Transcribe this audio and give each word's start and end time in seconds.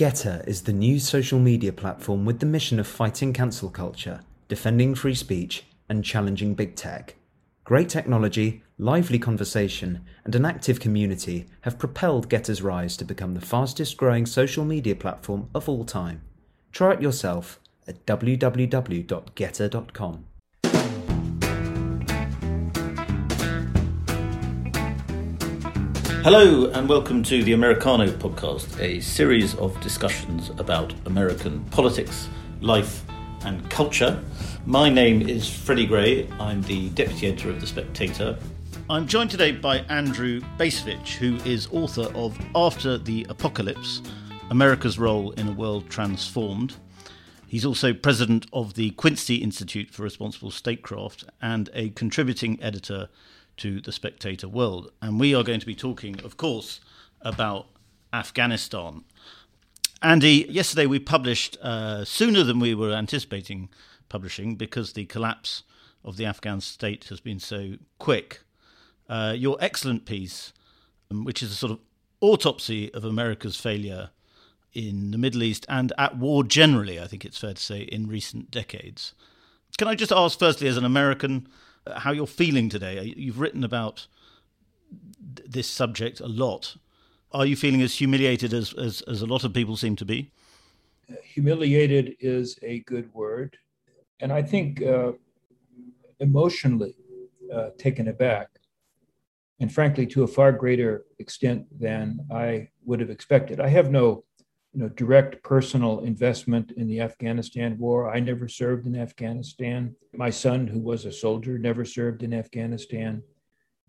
Gettr 0.00 0.40
is 0.48 0.62
the 0.62 0.72
new 0.72 0.98
social 0.98 1.38
media 1.38 1.74
platform 1.74 2.24
with 2.24 2.40
the 2.40 2.46
mission 2.46 2.80
of 2.80 2.86
fighting 2.86 3.34
cancel 3.34 3.68
culture, 3.68 4.22
defending 4.48 4.94
free 4.94 5.14
speech, 5.14 5.64
and 5.90 6.02
challenging 6.02 6.54
big 6.54 6.74
tech. 6.74 7.16
Great 7.64 7.90
technology, 7.90 8.62
lively 8.78 9.18
conversation, 9.18 10.00
and 10.24 10.34
an 10.34 10.46
active 10.46 10.80
community 10.80 11.44
have 11.60 11.78
propelled 11.78 12.30
Gettr's 12.30 12.62
rise 12.62 12.96
to 12.96 13.04
become 13.04 13.34
the 13.34 13.42
fastest 13.42 13.98
growing 13.98 14.24
social 14.24 14.64
media 14.64 14.94
platform 14.94 15.50
of 15.54 15.68
all 15.68 15.84
time. 15.84 16.22
Try 16.72 16.94
it 16.94 17.02
yourself 17.02 17.60
at 17.86 18.06
www.gettr.com. 18.06 20.24
Hello, 26.22 26.70
and 26.72 26.86
welcome 26.86 27.22
to 27.22 27.42
the 27.42 27.54
Americano 27.54 28.06
podcast, 28.06 28.78
a 28.78 29.00
series 29.00 29.54
of 29.54 29.80
discussions 29.80 30.50
about 30.58 30.92
American 31.06 31.64
politics, 31.70 32.28
life, 32.60 33.02
and 33.46 33.68
culture. 33.70 34.22
My 34.66 34.90
name 34.90 35.26
is 35.26 35.48
Freddie 35.48 35.86
Gray. 35.86 36.28
I'm 36.38 36.60
the 36.62 36.90
deputy 36.90 37.28
editor 37.28 37.48
of 37.48 37.58
The 37.62 37.66
Spectator. 37.66 38.38
I'm 38.90 39.06
joined 39.06 39.30
today 39.30 39.52
by 39.52 39.78
Andrew 39.88 40.42
Bacevich, 40.58 41.14
who 41.14 41.36
is 41.50 41.68
author 41.72 42.12
of 42.14 42.38
After 42.54 42.98
the 42.98 43.24
Apocalypse 43.30 44.02
America's 44.50 44.98
Role 44.98 45.30
in 45.32 45.48
a 45.48 45.52
World 45.52 45.88
Transformed. 45.88 46.76
He's 47.46 47.64
also 47.64 47.94
president 47.94 48.44
of 48.52 48.74
the 48.74 48.90
Quincy 48.90 49.36
Institute 49.36 49.90
for 49.90 50.02
Responsible 50.02 50.50
Statecraft 50.50 51.24
and 51.40 51.70
a 51.72 51.88
contributing 51.90 52.62
editor 52.62 53.08
to 53.60 53.80
the 53.80 53.92
Spectator 53.92 54.48
World. 54.48 54.90
And 55.00 55.20
we 55.20 55.34
are 55.34 55.42
going 55.42 55.60
to 55.60 55.66
be 55.66 55.74
talking, 55.74 56.20
of 56.24 56.36
course, 56.36 56.80
about 57.20 57.66
Afghanistan. 58.12 59.04
Andy, 60.02 60.46
yesterday 60.48 60.86
we 60.86 60.98
published 60.98 61.58
uh, 61.60 62.04
sooner 62.04 62.42
than 62.42 62.58
we 62.58 62.74
were 62.74 62.92
anticipating 62.92 63.68
publishing 64.08 64.56
because 64.56 64.94
the 64.94 65.04
collapse 65.04 65.62
of 66.04 66.16
the 66.16 66.24
Afghan 66.24 66.60
state 66.60 67.04
has 67.04 67.20
been 67.20 67.38
so 67.38 67.74
quick. 67.98 68.40
Uh, 69.08 69.34
your 69.36 69.58
excellent 69.60 70.06
piece, 70.06 70.52
um, 71.10 71.24
which 71.24 71.42
is 71.42 71.52
a 71.52 71.54
sort 71.54 71.72
of 71.72 71.78
autopsy 72.20 72.92
of 72.94 73.04
America's 73.04 73.56
failure 73.56 74.10
in 74.72 75.10
the 75.10 75.18
Middle 75.18 75.42
East 75.42 75.66
and 75.68 75.92
at 75.98 76.16
war 76.16 76.44
generally, 76.44 76.98
I 76.98 77.06
think 77.06 77.24
it's 77.24 77.38
fair 77.38 77.54
to 77.54 77.60
say, 77.60 77.80
in 77.80 78.06
recent 78.06 78.50
decades. 78.50 79.14
Can 79.76 79.88
I 79.88 79.94
just 79.94 80.12
ask, 80.12 80.38
firstly, 80.38 80.68
as 80.68 80.76
an 80.76 80.84
American, 80.84 81.48
how 81.96 82.12
you're 82.12 82.26
feeling 82.26 82.68
today. 82.68 83.14
You've 83.16 83.40
written 83.40 83.64
about 83.64 84.06
this 85.26 85.68
subject 85.68 86.20
a 86.20 86.26
lot. 86.26 86.76
Are 87.32 87.46
you 87.46 87.56
feeling 87.56 87.82
as 87.82 87.94
humiliated 87.94 88.52
as, 88.52 88.72
as, 88.74 89.02
as 89.02 89.22
a 89.22 89.26
lot 89.26 89.44
of 89.44 89.52
people 89.52 89.76
seem 89.76 89.96
to 89.96 90.04
be? 90.04 90.30
Humiliated 91.34 92.16
is 92.20 92.58
a 92.62 92.80
good 92.80 93.12
word. 93.14 93.56
And 94.20 94.32
I 94.32 94.42
think 94.42 94.82
uh, 94.82 95.12
emotionally 96.18 96.94
uh, 97.52 97.70
taken 97.78 98.08
aback, 98.08 98.48
and 99.60 99.72
frankly, 99.72 100.06
to 100.06 100.22
a 100.22 100.26
far 100.26 100.52
greater 100.52 101.04
extent 101.18 101.66
than 101.78 102.20
I 102.30 102.68
would 102.84 103.00
have 103.00 103.10
expected. 103.10 103.60
I 103.60 103.68
have 103.68 103.90
no 103.90 104.24
you 104.72 104.80
know, 104.80 104.88
direct 104.88 105.42
personal 105.42 106.00
investment 106.00 106.72
in 106.72 106.86
the 106.86 107.00
Afghanistan 107.00 107.76
war. 107.78 108.08
I 108.08 108.20
never 108.20 108.46
served 108.46 108.86
in 108.86 108.96
Afghanistan. 108.96 109.96
My 110.14 110.30
son, 110.30 110.68
who 110.68 110.78
was 110.78 111.04
a 111.04 111.12
soldier, 111.12 111.58
never 111.58 111.84
served 111.84 112.22
in 112.22 112.32
Afghanistan. 112.32 113.22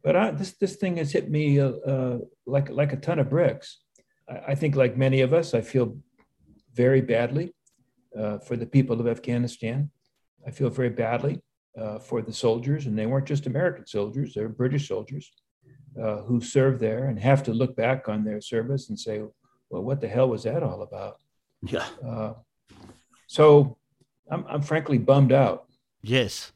But 0.03 0.15
I, 0.15 0.31
this 0.31 0.53
this 0.53 0.77
thing 0.77 0.97
has 0.97 1.11
hit 1.11 1.29
me 1.29 1.59
uh, 1.59 1.71
uh, 1.85 2.17
like 2.47 2.69
like 2.69 2.93
a 2.93 2.97
ton 2.97 3.19
of 3.19 3.29
bricks. 3.29 3.81
I, 4.27 4.37
I, 4.49 4.55
think, 4.55 4.75
like 4.75 4.97
many 4.97 5.21
of 5.21 5.33
us, 5.33 5.53
I 5.53 5.61
feel 5.61 5.97
very 6.73 7.01
badly 7.01 7.53
uh, 8.17 8.39
for 8.39 8.57
the 8.57 8.65
people 8.65 8.99
of 8.99 9.07
Afghanistan. 9.07 9.91
I 10.47 10.49
feel 10.49 10.71
very 10.71 10.89
badly 10.89 11.43
uh, 11.79 11.99
for 11.99 12.23
the 12.23 12.33
soldiers, 12.33 12.87
and 12.87 12.97
they 12.97 13.05
weren't 13.05 13.27
just 13.27 13.45
American 13.45 13.85
soldiers; 13.85 14.33
they 14.33 14.41
were 14.41 14.49
British 14.49 14.87
soldiers 14.87 15.31
uh, 16.01 16.23
who 16.23 16.41
served 16.41 16.79
there 16.79 17.05
and 17.05 17.19
have 17.19 17.43
to 17.43 17.53
look 17.53 17.75
back 17.75 18.09
on 18.09 18.23
their 18.23 18.41
service 18.41 18.89
and 18.89 18.97
say, 18.97 19.21
well, 19.71 19.81
what 19.81 20.01
the 20.01 20.07
hell 20.07 20.29
was 20.29 20.43
that 20.43 20.61
all 20.61 20.81
about? 20.81 21.19
Yeah. 21.63 21.87
Uh, 22.05 22.33
so 23.27 23.77
I'm, 24.29 24.45
I'm 24.47 24.61
frankly 24.61 24.97
bummed 24.97 25.31
out. 25.31 25.67
Yes. 26.01 26.51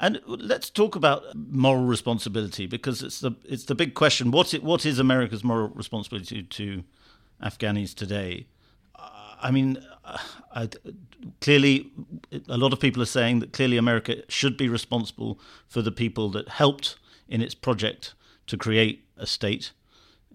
And 0.00 0.20
let's 0.26 0.70
talk 0.70 0.96
about 0.96 1.22
moral 1.34 1.84
responsibility 1.84 2.66
because 2.66 3.02
it's 3.02 3.20
the 3.20 3.32
it's 3.44 3.64
the 3.64 3.74
big 3.74 3.92
question. 3.92 4.30
What 4.30 4.54
it, 4.54 4.62
what 4.62 4.86
is 4.86 4.98
America's 4.98 5.44
moral 5.44 5.68
responsibility 5.68 6.42
to 6.42 6.84
Afghanis 7.42 7.94
today? 7.94 8.46
Uh, 8.98 9.34
I 9.42 9.50
mean, 9.50 9.76
uh, 10.02 10.16
I, 10.54 10.68
clearly, 11.42 11.92
a 12.48 12.56
lot 12.56 12.72
of 12.72 12.80
people 12.80 13.02
are 13.02 13.06
saying 13.06 13.40
that 13.40 13.52
clearly 13.52 13.76
America 13.76 14.22
should 14.28 14.56
be 14.56 14.70
responsible 14.70 15.38
for 15.68 15.82
the 15.82 15.92
people 15.92 16.30
that 16.30 16.48
helped 16.48 16.96
in 17.28 17.42
its 17.42 17.54
project 17.54 18.14
to 18.46 18.56
create 18.56 19.04
a 19.18 19.26
state 19.26 19.72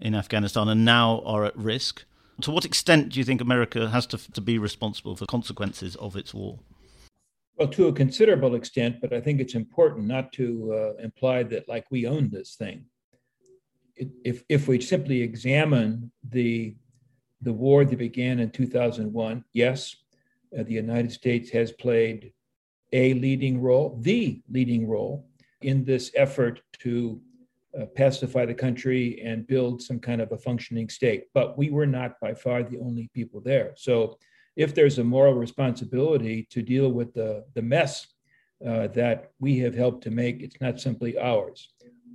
in 0.00 0.14
Afghanistan 0.14 0.68
and 0.68 0.84
now 0.84 1.22
are 1.24 1.44
at 1.44 1.56
risk. 1.56 2.04
To 2.42 2.50
what 2.50 2.64
extent 2.64 3.10
do 3.10 3.18
you 3.18 3.24
think 3.24 3.40
America 3.40 3.88
has 3.88 4.06
to, 4.06 4.18
to 4.32 4.40
be 4.40 4.58
responsible 4.58 5.16
for 5.16 5.26
consequences 5.26 5.96
of 5.96 6.16
its 6.16 6.34
war? 6.34 6.58
Well, 7.56 7.68
to 7.68 7.88
a 7.88 7.92
considerable 7.92 8.54
extent, 8.54 9.00
but 9.00 9.14
I 9.14 9.20
think 9.20 9.40
it's 9.40 9.54
important 9.54 10.06
not 10.06 10.32
to 10.32 10.94
uh, 10.98 11.02
imply 11.02 11.42
that 11.44 11.68
like 11.68 11.86
we 11.90 12.06
own 12.06 12.28
this 12.28 12.54
thing. 12.54 12.84
If 13.96 14.42
if 14.50 14.68
we 14.68 14.78
simply 14.80 15.22
examine 15.22 16.12
the 16.28 16.76
the 17.40 17.52
war 17.52 17.86
that 17.86 17.96
began 17.98 18.40
in 18.40 18.50
2001, 18.50 19.42
yes, 19.54 19.96
uh, 20.58 20.64
the 20.64 20.74
United 20.74 21.12
States 21.12 21.48
has 21.50 21.72
played 21.72 22.32
a 22.92 23.14
leading 23.14 23.60
role, 23.60 23.98
the 24.02 24.42
leading 24.50 24.86
role 24.86 25.26
in 25.62 25.84
this 25.84 26.10
effort 26.14 26.60
to 26.80 27.20
uh, 27.80 27.86
pacify 27.94 28.46
the 28.46 28.54
country 28.54 29.20
and 29.24 29.46
build 29.46 29.82
some 29.82 29.98
kind 29.98 30.20
of 30.20 30.32
a 30.32 30.38
functioning 30.38 30.88
state. 30.88 31.24
But 31.34 31.58
we 31.58 31.70
were 31.70 31.86
not 31.86 32.18
by 32.20 32.34
far 32.34 32.62
the 32.62 32.78
only 32.78 33.10
people 33.12 33.40
there. 33.40 33.72
So 33.76 34.18
if 34.56 34.74
there's 34.74 34.98
a 34.98 35.04
moral 35.04 35.34
responsibility 35.34 36.46
to 36.50 36.62
deal 36.62 36.90
with 36.90 37.12
the, 37.12 37.44
the 37.54 37.62
mess 37.62 38.06
uh, 38.66 38.86
that 38.88 39.32
we 39.38 39.58
have 39.58 39.74
helped 39.74 40.02
to 40.04 40.10
make, 40.10 40.42
it's 40.42 40.60
not 40.60 40.80
simply 40.80 41.18
ours. 41.18 41.68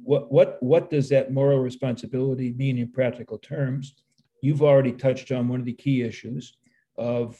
What, 0.03 0.31
what, 0.31 0.57
what 0.61 0.89
does 0.89 1.09
that 1.09 1.31
moral 1.31 1.59
responsibility 1.59 2.53
mean 2.53 2.79
in 2.79 2.91
practical 2.91 3.37
terms? 3.37 3.93
You've 4.41 4.63
already 4.63 4.93
touched 4.93 5.31
on 5.31 5.47
one 5.47 5.59
of 5.59 5.65
the 5.67 5.73
key 5.73 6.01
issues 6.01 6.57
of 6.97 7.37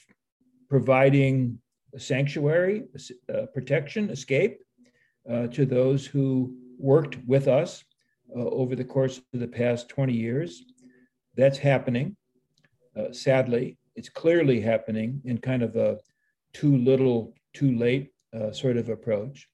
providing 0.69 1.59
a 1.95 1.99
sanctuary, 1.99 2.83
uh, 3.33 3.47
protection, 3.47 4.11
escape 4.11 4.59
uh, 5.29 5.47
to 5.47 5.65
those 5.65 6.05
who 6.05 6.55
worked 6.77 7.17
with 7.25 7.47
us 7.47 7.83
uh, 8.35 8.39
over 8.39 8.75
the 8.75 8.83
course 8.83 9.21
of 9.33 9.39
the 9.39 9.47
past 9.47 9.89
20 9.89 10.13
years. 10.13 10.63
That's 11.35 11.57
happening. 11.57 12.15
Uh, 12.97 13.11
sadly, 13.11 13.77
it's 13.95 14.09
clearly 14.09 14.61
happening 14.61 15.21
in 15.25 15.37
kind 15.37 15.63
of 15.63 15.75
a 15.75 15.97
too 16.53 16.77
little, 16.77 17.33
too 17.53 17.77
late 17.77 18.11
uh, 18.33 18.51
sort 18.51 18.77
of 18.77 18.89
approach. 18.89 19.47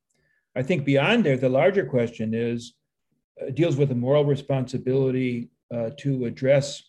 I 0.55 0.63
think 0.63 0.85
beyond 0.85 1.23
there, 1.23 1.37
the 1.37 1.49
larger 1.49 1.85
question 1.85 2.33
is 2.33 2.73
uh, 3.41 3.51
deals 3.51 3.75
with 3.77 3.91
a 3.91 3.95
moral 3.95 4.25
responsibility 4.25 5.49
uh, 5.73 5.91
to 5.97 6.25
address 6.25 6.83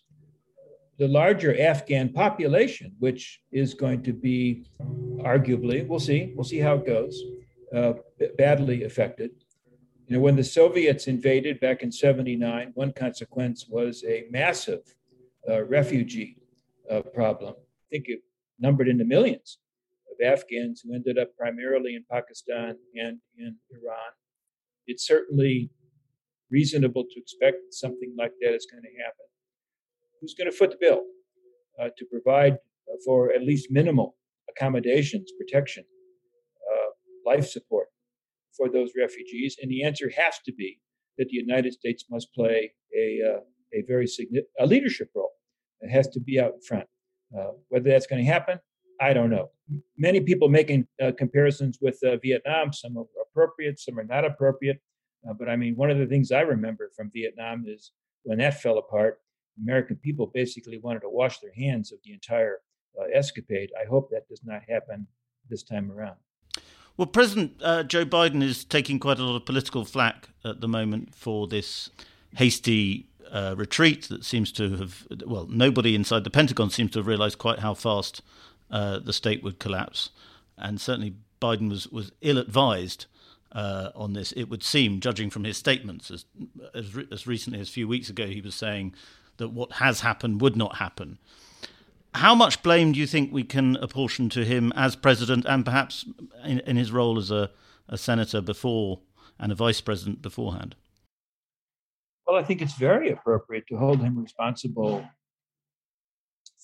the 0.97 1.07
larger 1.07 1.59
Afghan 1.59 2.09
population, 2.09 2.93
which 2.99 3.41
is 3.51 3.73
going 3.73 4.03
to 4.03 4.13
be 4.13 4.65
arguably, 5.19 5.87
we'll 5.87 5.99
see, 5.99 6.33
we'll 6.35 6.43
see 6.43 6.59
how 6.59 6.75
it 6.75 6.85
goes, 6.85 7.21
uh, 7.73 7.93
badly 8.37 8.83
affected. 8.83 9.31
You 10.09 10.15
know, 10.15 10.23
when 10.23 10.35
the 10.35 10.43
Soviets 10.43 11.05
invaded 11.05 11.59
back 11.59 11.83
in 11.83 11.91
79, 11.91 12.71
one 12.73 12.91
consequence 12.93 13.67
was 13.69 14.03
a 14.07 14.25
massive 14.31 14.81
uh, 15.47 15.63
refugee 15.65 16.37
uh, 16.89 17.01
problem. 17.01 17.53
I 17.53 17.85
think 17.91 18.05
it 18.07 18.21
numbered 18.57 18.87
in 18.87 18.97
the 18.97 19.05
millions 19.05 19.59
of 20.11 20.17
Afghans 20.25 20.81
who 20.81 20.95
ended 20.95 21.19
up 21.19 21.37
primarily 21.37 21.93
in 21.93 22.03
Pakistan 22.11 22.75
and 22.95 23.19
in 23.37 23.55
Iran. 23.69 24.11
It's 24.87 25.05
certainly 25.05 25.69
reasonable 26.49 27.03
to 27.03 27.19
expect 27.19 27.57
something 27.69 28.15
like 28.17 28.31
that 28.41 28.55
is 28.55 28.65
going 28.65 28.81
to 28.81 29.03
happen. 29.03 29.27
Who's 30.19 30.33
going 30.33 30.49
to 30.49 30.57
foot 30.57 30.71
the 30.71 30.77
bill 30.81 31.03
uh, 31.79 31.89
to 31.95 32.05
provide 32.05 32.53
uh, 32.53 32.97
for 33.05 33.31
at 33.31 33.43
least 33.43 33.67
minimal 33.69 34.15
accommodations, 34.49 35.31
protection, 35.39 35.83
uh, 36.67 37.29
life 37.31 37.47
support 37.47 37.89
for 38.59 38.69
those 38.69 38.91
refugees? 38.97 39.55
And 39.61 39.71
the 39.71 39.83
answer 39.83 40.11
has 40.15 40.35
to 40.45 40.53
be 40.53 40.79
that 41.17 41.29
the 41.29 41.37
United 41.37 41.73
States 41.73 42.05
must 42.09 42.33
play 42.33 42.73
a, 42.95 43.19
uh, 43.25 43.39
a 43.73 43.83
very 43.87 44.07
significant 44.07 44.47
a 44.59 44.65
leadership 44.65 45.09
role. 45.15 45.31
It 45.81 45.89
has 45.89 46.07
to 46.09 46.19
be 46.19 46.39
out 46.39 46.53
in 46.55 46.61
front. 46.61 46.87
Uh, 47.37 47.51
whether 47.69 47.89
that's 47.89 48.07
going 48.07 48.23
to 48.23 48.31
happen, 48.31 48.59
I 48.99 49.13
don't 49.13 49.29
know. 49.29 49.49
Many 49.97 50.19
people 50.19 50.49
making 50.49 50.87
uh, 51.01 51.11
comparisons 51.17 51.77
with 51.81 51.97
uh, 52.03 52.17
Vietnam. 52.17 52.73
Some 52.73 52.97
are 52.97 53.05
appropriate, 53.21 53.79
some 53.79 53.97
are 53.99 54.03
not 54.03 54.25
appropriate. 54.25 54.79
Uh, 55.27 55.33
but 55.33 55.47
I 55.49 55.55
mean, 55.55 55.75
one 55.75 55.89
of 55.89 55.97
the 55.97 56.07
things 56.07 56.31
I 56.31 56.41
remember 56.41 56.89
from 56.95 57.11
Vietnam 57.13 57.65
is 57.67 57.91
when 58.23 58.39
that 58.39 58.61
fell 58.61 58.77
apart, 58.77 59.19
American 59.61 59.97
people 59.97 60.31
basically 60.33 60.79
wanted 60.79 61.01
to 61.01 61.09
wash 61.09 61.39
their 61.39 61.53
hands 61.53 61.91
of 61.91 61.99
the 62.03 62.13
entire 62.13 62.59
uh, 62.99 63.05
escapade. 63.13 63.69
I 63.79 63.85
hope 63.85 64.09
that 64.11 64.27
does 64.27 64.41
not 64.43 64.61
happen 64.67 65.07
this 65.49 65.63
time 65.63 65.91
around. 65.91 66.17
Well, 66.99 67.05
President 67.05 67.53
uh, 67.61 67.83
Joe 67.83 68.03
Biden 68.03 68.43
is 68.43 68.65
taking 68.65 68.99
quite 68.99 69.19
a 69.19 69.23
lot 69.23 69.37
of 69.37 69.45
political 69.45 69.85
flack 69.85 70.27
at 70.43 70.59
the 70.59 70.67
moment 70.67 71.15
for 71.15 71.47
this 71.47 71.89
hasty 72.35 73.07
uh, 73.31 73.55
retreat 73.57 74.09
that 74.09 74.25
seems 74.25 74.51
to 74.51 74.75
have, 74.75 75.07
well, 75.25 75.47
nobody 75.49 75.95
inside 75.95 76.25
the 76.25 76.29
Pentagon 76.29 76.69
seems 76.69 76.91
to 76.91 76.99
have 76.99 77.07
realized 77.07 77.37
quite 77.37 77.59
how 77.59 77.73
fast 77.73 78.21
uh, 78.69 78.99
the 78.99 79.13
state 79.13 79.41
would 79.43 79.59
collapse. 79.59 80.09
And 80.57 80.81
certainly 80.81 81.15
Biden 81.41 81.69
was, 81.69 81.87
was 81.87 82.11
ill 82.19 82.37
advised 82.37 83.05
uh, 83.53 83.91
on 83.95 84.11
this, 84.11 84.33
it 84.33 84.49
would 84.49 84.61
seem, 84.61 84.99
judging 84.99 85.29
from 85.29 85.45
his 85.45 85.55
statements. 85.55 86.11
As, 86.11 86.25
as, 86.75 86.93
re- 86.93 87.07
as 87.13 87.25
recently 87.25 87.61
as 87.61 87.69
a 87.69 87.71
few 87.71 87.87
weeks 87.87 88.09
ago, 88.09 88.27
he 88.27 88.41
was 88.41 88.55
saying 88.55 88.93
that 89.37 89.53
what 89.53 89.71
has 89.71 90.01
happened 90.01 90.41
would 90.41 90.57
not 90.57 90.75
happen. 90.75 91.17
How 92.15 92.33
much 92.33 92.63
blame 92.63 92.91
do 92.91 92.99
you 92.99 93.07
think 93.07 93.31
we 93.31 93.43
can 93.43 93.75
apportion 93.77 94.29
to 94.29 94.43
him 94.43 94.73
as 94.75 94.95
president 94.95 95.45
and 95.45 95.63
perhaps 95.63 96.05
in, 96.43 96.59
in 96.61 96.75
his 96.75 96.91
role 96.91 97.17
as 97.17 97.29
a, 97.29 97.51
a 97.87 97.97
senator 97.97 98.41
before 98.41 99.01
and 99.37 99.51
a 99.51 99.55
vice 99.55 99.79
president 99.81 100.21
beforehand? 100.21 100.75
Well, 102.27 102.37
I 102.37 102.43
think 102.43 102.61
it's 102.61 102.73
very 102.73 103.11
appropriate 103.11 103.65
to 103.67 103.77
hold 103.77 104.01
him 104.01 104.17
responsible 104.17 105.07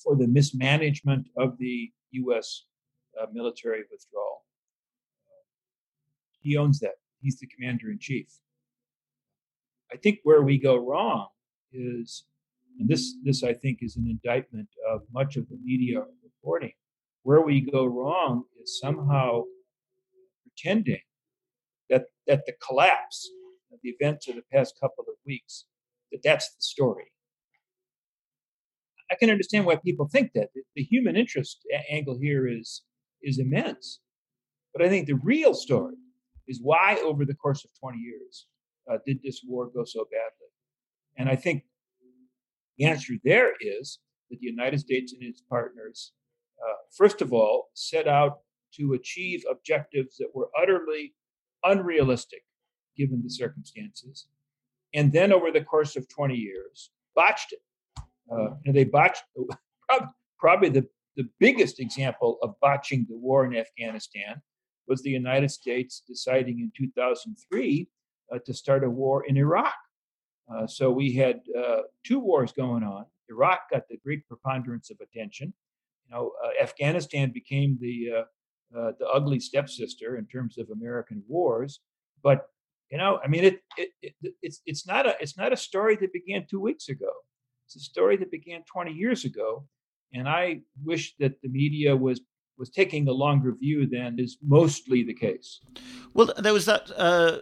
for 0.04 0.16
the 0.16 0.28
mismanagement 0.28 1.28
of 1.38 1.58
the 1.58 1.92
U.S. 2.12 2.66
Uh, 3.20 3.26
military 3.32 3.84
withdrawal. 3.92 4.44
He 6.40 6.58
owns 6.58 6.80
that. 6.80 6.96
He's 7.22 7.40
the 7.40 7.48
commander 7.48 7.90
in 7.90 7.98
chief. 8.00 8.28
I 9.92 9.98
think 9.98 10.20
where 10.24 10.44
we 10.44 10.60
go 10.60 10.76
wrong 10.76 11.28
is, 11.72 12.26
and 12.80 12.90
this 12.90 13.16
this 13.24 13.44
I 13.44 13.54
think 13.54 13.80
is 13.82 13.96
an 13.96 14.08
indictment 14.08 14.70
of 14.92 15.02
much 15.14 15.38
of 15.38 15.48
the 15.50 15.58
media 15.64 16.04
reporting. 16.24 16.74
Where 17.24 17.42
we 17.42 17.62
go 17.62 17.86
wrong 17.86 18.44
is 18.62 18.80
somehow 18.80 19.44
pretending 20.44 21.02
that 21.90 22.06
that 22.28 22.46
the 22.46 22.54
collapse 22.66 23.30
of 23.72 23.80
the 23.84 23.90
events 23.90 24.28
of 24.28 24.36
the 24.36 24.44
past 24.54 24.76
couple 24.80 25.06
of 25.08 25.16
weeks 25.26 25.66
that 26.12 26.22
that's 26.24 26.50
the 26.50 26.62
story. 26.62 27.12
I 29.12 29.16
can 29.16 29.30
understand 29.30 29.66
why 29.66 29.76
people 29.76 30.08
think 30.08 30.32
that 30.34 30.50
the 30.76 30.84
human 30.84 31.16
interest 31.16 31.60
angle 31.90 32.18
here 32.20 32.48
is 32.48 32.84
is 33.22 33.40
immense, 33.40 34.02
but 34.74 34.86
I 34.86 34.90
think 34.90 35.08
the 35.08 35.20
real 35.24 35.54
story 35.54 35.96
is 36.48 36.60
why, 36.62 36.98
over 37.04 37.26
the 37.26 37.34
course 37.34 37.64
of 37.64 37.72
20 37.80 37.98
years, 37.98 38.48
uh, 38.92 38.98
did 39.06 39.20
this 39.24 39.42
war 39.48 39.70
go 39.74 39.84
so 39.84 40.06
badly? 40.12 40.50
And 41.18 41.30
I 41.30 41.36
think 41.36 41.64
the 42.78 42.86
answer 42.86 43.14
there 43.24 43.54
is 43.60 44.00
that 44.30 44.40
the 44.40 44.46
United 44.46 44.80
States 44.80 45.14
and 45.14 45.24
its 45.24 45.42
partners, 45.42 46.12
uh, 46.62 46.76
first 46.98 47.22
of 47.22 47.34
all, 47.34 47.70
set 47.74 48.08
out 48.08 48.40
to 48.76 48.94
achieve 48.94 49.44
objectives 49.50 50.18
that 50.18 50.30
were 50.34 50.50
utterly 50.60 51.14
unrealistic 51.64 52.44
given 52.98 53.22
the 53.24 53.30
circumstances. 53.30 54.28
And 54.94 55.12
then 55.12 55.34
over 55.34 55.52
the 55.52 55.62
course 55.62 55.96
of 55.96 56.08
20 56.10 56.36
years, 56.36 56.92
botched 57.16 57.54
it. 57.54 57.60
Uh, 58.32 58.56
and 58.66 58.76
they 58.76 58.86
botched 58.86 59.24
probably 60.40 60.70
the, 60.70 60.88
the 61.16 61.28
biggest 61.40 61.80
example 61.80 62.38
of 62.42 62.56
botching 62.62 63.06
the 63.10 63.16
war 63.16 63.46
in 63.46 63.56
Afghanistan 63.56 64.42
was 64.88 65.02
the 65.02 65.10
United 65.10 65.52
States 65.52 66.02
deciding 66.08 66.60
in 66.60 66.72
2003 66.76 67.88
uh, 68.34 68.40
to 68.46 68.54
start 68.54 68.84
a 68.84 68.90
war 68.90 69.26
in 69.26 69.38
Iraq. 69.38 69.74
Uh, 70.54 70.68
so 70.68 70.92
we 70.92 71.14
had 71.14 71.42
uh, 71.58 71.82
two 72.04 72.20
wars 72.20 72.52
going 72.52 72.84
on. 72.84 73.06
Iraq 73.30 73.72
got 73.72 73.88
the 73.90 73.98
great 73.98 74.28
preponderance 74.28 74.92
of 74.92 74.98
attention. 75.02 75.54
You 76.08 76.16
know, 76.16 76.32
uh, 76.44 76.62
Afghanistan 76.62 77.32
became 77.32 77.78
the 77.82 78.10
uh, 78.18 78.78
uh, 78.78 78.92
the 79.00 79.08
ugly 79.08 79.40
stepsister 79.40 80.18
in 80.18 80.26
terms 80.28 80.58
of 80.58 80.70
American 80.70 81.24
wars. 81.28 81.80
But 82.24 82.48
you 82.92 82.98
know, 82.98 83.20
I 83.24 83.28
mean, 83.28 83.44
it, 83.44 83.60
it, 83.78 83.90
it 84.02 84.34
it's 84.42 84.62
it's 84.66 84.86
not 84.86 85.08
a 85.08 85.16
it's 85.20 85.38
not 85.38 85.54
a 85.54 85.58
story 85.58 85.96
that 85.98 86.14
began 86.14 86.46
two 86.48 86.60
weeks 86.60 86.90
ago. 86.90 87.12
It's 87.66 87.76
a 87.76 87.80
story 87.80 88.18
that 88.18 88.30
began 88.30 88.64
20 88.72 88.92
years 88.92 89.26
ago. 89.26 89.66
And 90.14 90.30
I 90.30 90.62
wish 90.84 91.16
that 91.20 91.42
the 91.42 91.50
media 91.50 91.96
was 91.96 92.22
was 92.58 92.70
taking 92.70 93.08
a 93.08 93.12
longer 93.12 93.54
view 93.54 93.88
than 93.88 94.20
is 94.20 94.38
mostly 94.42 95.04
the 95.04 95.14
case. 95.14 95.60
Well, 96.14 96.34
there 96.38 96.54
was 96.54 96.66
that 96.66 96.92
uh, 96.96 97.40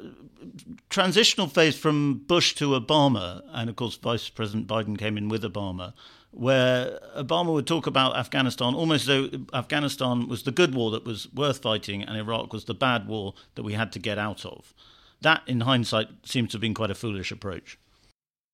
transitional 0.89 1.47
phase 1.47 1.77
from 1.77 2.23
Bush 2.27 2.55
to 2.55 2.79
Obama, 2.79 3.43
and 3.49 3.69
of 3.69 3.75
course, 3.75 3.95
Vice 3.95 4.29
President 4.29 4.67
Biden 4.67 4.97
came 4.97 5.17
in 5.17 5.29
with 5.29 5.43
Obama, 5.43 5.93
where 6.31 6.99
Obama 7.15 7.53
would 7.53 7.67
talk 7.67 7.85
about 7.85 8.17
Afghanistan 8.17 8.73
almost 8.73 9.07
as 9.07 9.07
though 9.07 9.29
Afghanistan 9.53 10.27
was 10.27 10.43
the 10.43 10.51
good 10.51 10.73
war 10.73 10.91
that 10.91 11.05
was 11.05 11.31
worth 11.33 11.59
fighting, 11.59 12.03
and 12.03 12.17
Iraq 12.17 12.53
was 12.53 12.65
the 12.65 12.73
bad 12.73 13.07
war 13.07 13.33
that 13.55 13.63
we 13.63 13.73
had 13.73 13.91
to 13.91 13.99
get 13.99 14.17
out 14.17 14.45
of. 14.45 14.73
That, 15.21 15.43
in 15.47 15.61
hindsight, 15.61 16.07
seems 16.23 16.49
to 16.51 16.55
have 16.55 16.61
been 16.61 16.73
quite 16.73 16.91
a 16.91 16.95
foolish 16.95 17.31
approach. 17.31 17.77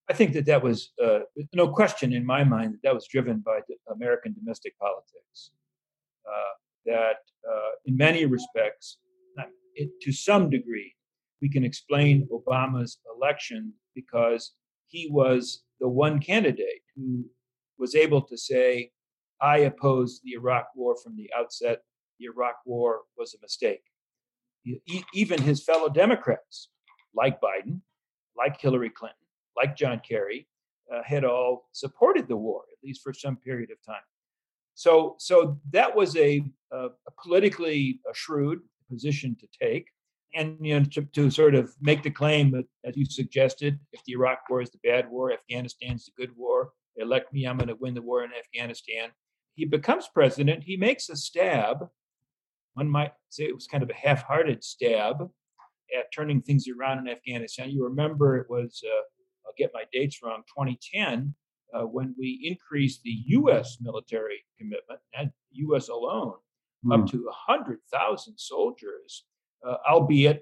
I 0.09 0.13
think 0.13 0.33
that 0.33 0.45
that 0.47 0.63
was 0.63 0.91
uh, 1.03 1.19
no 1.53 1.67
question 1.67 2.13
in 2.13 2.25
my 2.25 2.43
mind 2.43 2.73
that 2.73 2.81
that 2.83 2.95
was 2.95 3.07
driven 3.07 3.39
by 3.39 3.59
American 3.91 4.33
domestic 4.33 4.77
politics. 4.79 5.51
Uh, 6.25 6.53
that 6.85 7.17
uh, 7.49 7.71
in 7.85 7.95
many 7.97 8.25
respects, 8.25 8.97
it, 9.75 9.89
to 10.01 10.11
some 10.11 10.49
degree, 10.49 10.93
we 11.41 11.49
can 11.49 11.63
explain 11.63 12.27
Obama's 12.31 12.99
election 13.15 13.73
because 13.95 14.53
he 14.87 15.07
was 15.09 15.63
the 15.79 15.87
one 15.87 16.19
candidate 16.19 16.81
who 16.95 17.25
was 17.77 17.95
able 17.95 18.21
to 18.21 18.37
say, 18.37 18.91
I 19.41 19.59
opposed 19.59 20.21
the 20.23 20.33
Iraq 20.33 20.67
war 20.75 20.95
from 21.01 21.15
the 21.15 21.29
outset. 21.37 21.81
The 22.19 22.25
Iraq 22.25 22.55
war 22.65 23.01
was 23.17 23.33
a 23.33 23.41
mistake. 23.41 23.83
Even 25.13 25.41
his 25.41 25.63
fellow 25.63 25.87
Democrats, 25.87 26.69
like 27.15 27.39
Biden, 27.39 27.79
like 28.35 28.59
Hillary 28.59 28.89
Clinton, 28.89 29.15
like 29.55 29.77
John 29.77 30.01
Kerry, 30.07 30.47
uh, 30.93 31.01
had 31.03 31.23
all 31.23 31.69
supported 31.71 32.27
the 32.27 32.35
war, 32.35 32.63
at 32.71 32.83
least 32.83 33.01
for 33.01 33.13
some 33.13 33.37
period 33.37 33.69
of 33.71 33.77
time. 33.85 34.03
So, 34.79 35.17
so 35.19 35.59
that 35.71 35.93
was 35.93 36.15
a, 36.15 36.41
a, 36.71 36.85
a 36.85 37.11
politically 37.21 37.99
shrewd 38.13 38.61
position 38.89 39.35
to 39.41 39.47
take, 39.61 39.89
and 40.33 40.55
you 40.61 40.79
know, 40.79 40.85
to, 40.93 41.01
to, 41.01 41.29
sort 41.29 41.53
of 41.53 41.75
make 41.81 42.01
the 42.01 42.09
claim 42.09 42.49
that, 42.51 42.63
as 42.85 42.95
you 42.95 43.03
suggested, 43.03 43.77
if 43.91 44.01
the 44.05 44.13
Iraq 44.13 44.39
War 44.49 44.61
is 44.61 44.69
the 44.69 44.79
bad 44.81 45.11
war, 45.11 45.33
Afghanistan's 45.33 46.05
the 46.05 46.13
good 46.15 46.33
war. 46.37 46.71
Elect 46.95 47.33
me, 47.33 47.45
I'm 47.45 47.57
going 47.57 47.67
to 47.67 47.75
win 47.75 47.93
the 47.93 48.01
war 48.01 48.23
in 48.23 48.31
Afghanistan. 48.31 49.09
He 49.55 49.65
becomes 49.65 50.07
president. 50.07 50.63
He 50.63 50.77
makes 50.77 51.09
a 51.09 51.17
stab. 51.17 51.89
One 52.75 52.87
might 52.87 53.11
say 53.27 53.43
it 53.43 53.55
was 53.55 53.67
kind 53.67 53.83
of 53.83 53.89
a 53.89 54.07
half-hearted 54.07 54.63
stab 54.63 55.29
at 55.93 56.05
turning 56.15 56.41
things 56.41 56.67
around 56.69 56.99
in 56.99 57.09
Afghanistan. 57.09 57.69
You 57.69 57.83
remember 57.83 58.37
it 58.37 58.49
was, 58.49 58.81
uh, 58.85 59.01
I'll 59.45 59.53
get 59.57 59.71
my 59.73 59.83
dates 59.91 60.19
wrong, 60.23 60.43
2010 60.57 61.35
uh, 61.73 61.83
when 61.83 62.15
we 62.17 62.39
increased 62.43 63.01
the 63.03 63.15
U.S. 63.27 63.77
military 63.81 64.43
commitment, 64.57 64.99
and 65.17 65.31
U.S. 65.51 65.89
alone, 65.89 66.33
mm. 66.85 66.93
up 66.93 67.01
hmm. 67.01 67.17
to 67.17 67.25
100,000 67.47 68.37
soldiers, 68.37 69.25
uh, 69.67 69.75
albeit 69.89 70.41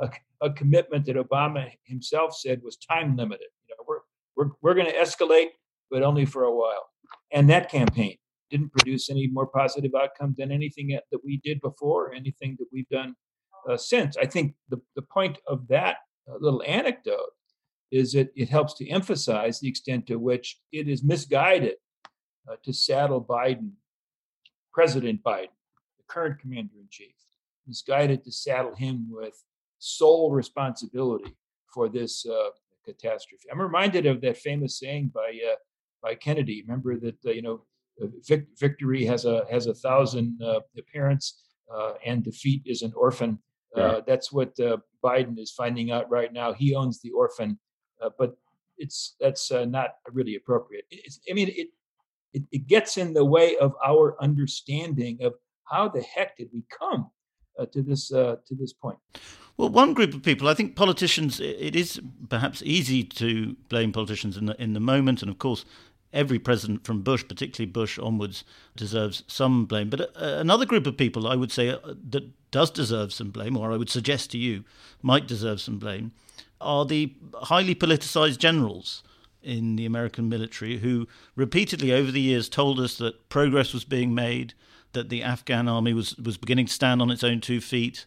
a, 0.00 0.10
a, 0.40 0.50
commitment 0.50 1.06
that 1.06 1.16
Obama 1.16 1.70
himself 1.84 2.36
said 2.36 2.60
was 2.62 2.76
time 2.76 3.16
limited. 3.16 3.48
You 3.68 3.76
know, 3.76 3.84
we're 3.86 4.00
we're 4.36 4.50
we're 4.62 4.74
going 4.74 4.86
to 4.86 4.96
escalate, 4.96 5.48
but 5.90 6.02
only 6.02 6.24
for 6.24 6.44
a 6.44 6.54
while. 6.54 6.88
And 7.32 7.48
that 7.50 7.70
campaign 7.70 8.16
didn't 8.50 8.72
produce 8.72 9.10
any 9.10 9.26
more 9.26 9.46
positive 9.46 9.92
outcome 9.94 10.34
than 10.38 10.50
anything 10.52 10.88
that 10.88 11.20
we 11.24 11.40
did 11.42 11.60
before, 11.60 12.12
anything 12.12 12.56
that 12.58 12.66
we've 12.72 12.88
done 12.88 13.14
uh, 13.68 13.76
since. 13.76 14.16
I 14.16 14.26
think 14.26 14.54
the 14.68 14.80
the 14.96 15.02
point 15.02 15.38
of 15.46 15.66
that 15.68 15.96
uh, 16.28 16.36
little 16.40 16.62
anecdote 16.66 17.30
is 17.90 18.12
that 18.12 18.30
it 18.36 18.48
helps 18.48 18.74
to 18.74 18.88
emphasize 18.88 19.60
the 19.60 19.68
extent 19.68 20.06
to 20.06 20.16
which 20.16 20.58
it 20.72 20.88
is 20.88 21.02
misguided 21.02 21.76
uh, 22.50 22.56
to 22.62 22.72
saddle 22.72 23.22
Biden, 23.22 23.72
President 24.72 25.22
Biden, 25.22 25.54
the 25.96 26.04
current 26.06 26.38
commander 26.38 26.74
in 26.78 26.86
chief, 26.90 27.14
misguided 27.66 28.24
to 28.24 28.32
saddle 28.32 28.74
him 28.74 29.06
with 29.10 29.42
sole 29.78 30.32
responsibility 30.32 31.34
for 31.72 31.88
this 31.88 32.26
uh, 32.26 32.50
catastrophe. 32.84 33.48
I'm 33.50 33.60
reminded 33.60 34.06
of 34.06 34.20
that 34.22 34.36
famous 34.36 34.78
saying 34.78 35.12
by 35.14 35.38
uh, 35.50 35.56
by 36.02 36.14
Kennedy. 36.14 36.64
Remember 36.66 36.98
that 36.98 37.16
uh, 37.26 37.30
you 37.30 37.42
know 37.42 37.64
vic- 38.26 38.48
victory 38.58 39.04
has 39.04 39.24
a 39.24 39.46
has 39.50 39.66
a 39.66 39.74
thousand 39.74 40.40
uh, 40.42 40.60
parents, 40.92 41.42
uh, 41.74 41.94
and 42.04 42.24
defeat 42.24 42.62
is 42.66 42.82
an 42.82 42.92
orphan. 42.96 43.38
Yeah. 43.76 44.00
That's 44.06 44.32
what 44.32 44.56
Biden 45.04 45.38
is 45.38 45.52
finding 45.52 45.90
out 45.90 46.10
right 46.10 46.32
now. 46.32 46.52
He 46.52 46.74
owns 46.74 47.00
the 47.00 47.10
orphan 47.10 47.58
uh, 48.02 48.10
but 48.18 48.36
it's 48.78 49.16
that's 49.20 49.50
uh, 49.50 49.64
not 49.64 49.96
really 50.12 50.36
appropriate. 50.36 50.84
It's, 50.90 51.20
I 51.30 51.34
mean, 51.34 51.48
it, 51.48 51.68
it, 52.32 52.42
it 52.52 52.66
gets 52.66 52.96
in 52.96 53.12
the 53.12 53.24
way 53.24 53.56
of 53.56 53.74
our 53.84 54.16
understanding 54.22 55.18
of 55.22 55.34
how 55.64 55.88
the 55.88 56.02
heck 56.02 56.36
did 56.36 56.48
we 56.52 56.62
come 56.78 57.10
uh, 57.58 57.66
to 57.66 57.82
this 57.82 58.12
uh, 58.12 58.36
to 58.46 58.54
this 58.54 58.72
point. 58.72 58.98
Well, 59.56 59.70
one 59.70 59.92
group 59.92 60.14
of 60.14 60.22
people, 60.22 60.48
I 60.48 60.54
think 60.54 60.76
politicians. 60.76 61.40
It 61.40 61.74
is 61.74 62.00
perhaps 62.28 62.62
easy 62.64 63.02
to 63.04 63.56
blame 63.68 63.92
politicians 63.92 64.36
in 64.36 64.46
the 64.46 64.62
in 64.62 64.72
the 64.72 64.80
moment, 64.80 65.22
and 65.22 65.30
of 65.30 65.38
course, 65.38 65.64
every 66.12 66.38
president 66.38 66.84
from 66.84 67.02
Bush, 67.02 67.24
particularly 67.26 67.70
Bush 67.70 67.98
onwards, 67.98 68.44
deserves 68.76 69.24
some 69.26 69.66
blame. 69.66 69.90
But 69.90 70.00
uh, 70.00 70.36
another 70.38 70.64
group 70.64 70.86
of 70.86 70.96
people 70.96 71.26
I 71.26 71.34
would 71.34 71.52
say 71.52 71.70
uh, 71.70 71.78
that 72.10 72.50
does 72.50 72.70
deserve 72.70 73.12
some 73.12 73.30
blame, 73.30 73.56
or 73.56 73.72
I 73.72 73.76
would 73.76 73.90
suggest 73.90 74.30
to 74.30 74.38
you 74.38 74.64
might 75.02 75.26
deserve 75.26 75.60
some 75.60 75.78
blame, 75.78 76.12
are 76.60 76.84
the 76.84 77.14
highly 77.34 77.74
politicized 77.74 78.38
generals 78.38 79.02
in 79.42 79.76
the 79.76 79.86
American 79.86 80.28
military 80.28 80.78
who 80.78 81.06
repeatedly 81.36 81.92
over 81.92 82.10
the 82.10 82.20
years 82.20 82.48
told 82.48 82.80
us 82.80 82.98
that 82.98 83.28
progress 83.28 83.72
was 83.72 83.84
being 83.84 84.14
made, 84.14 84.54
that 84.92 85.08
the 85.08 85.22
Afghan 85.22 85.68
army 85.68 85.94
was, 85.94 86.16
was 86.16 86.36
beginning 86.36 86.66
to 86.66 86.72
stand 86.72 87.00
on 87.00 87.10
its 87.10 87.24
own 87.24 87.40
two 87.40 87.60
feet, 87.60 88.06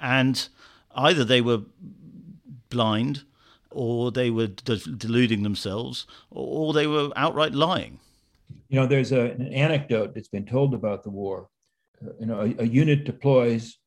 and 0.00 0.48
either 0.94 1.24
they 1.24 1.40
were 1.40 1.62
blind 2.68 3.22
or 3.70 4.10
they 4.10 4.30
were 4.30 4.46
de- 4.46 4.76
deluding 4.76 5.42
themselves 5.42 6.06
or 6.30 6.72
they 6.72 6.86
were 6.86 7.10
outright 7.16 7.52
lying. 7.52 7.98
You 8.68 8.80
know, 8.80 8.86
there's 8.86 9.12
a, 9.12 9.30
an 9.32 9.52
anecdote 9.52 10.14
that's 10.14 10.28
been 10.28 10.46
told 10.46 10.74
about 10.74 11.02
the 11.02 11.10
war. 11.10 11.48
Uh, 12.04 12.10
you 12.20 12.26
know, 12.26 12.40
a, 12.40 12.62
a 12.62 12.66
unit 12.66 13.04
deploys 13.04 13.78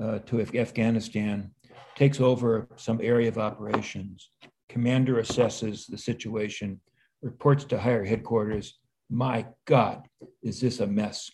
uh, 0.00 0.18
to 0.20 0.40
Afghanistan, 0.40 1.50
takes 1.98 2.20
over 2.20 2.68
some 2.76 3.00
area 3.02 3.26
of 3.26 3.38
operations. 3.38 4.30
Commander 4.68 5.16
assesses 5.16 5.88
the 5.88 5.98
situation, 5.98 6.80
reports 7.22 7.64
to 7.64 7.76
higher 7.76 8.04
headquarters. 8.04 8.78
My 9.10 9.46
God, 9.64 10.06
is 10.40 10.60
this 10.60 10.78
a 10.78 10.86
mess? 10.86 11.28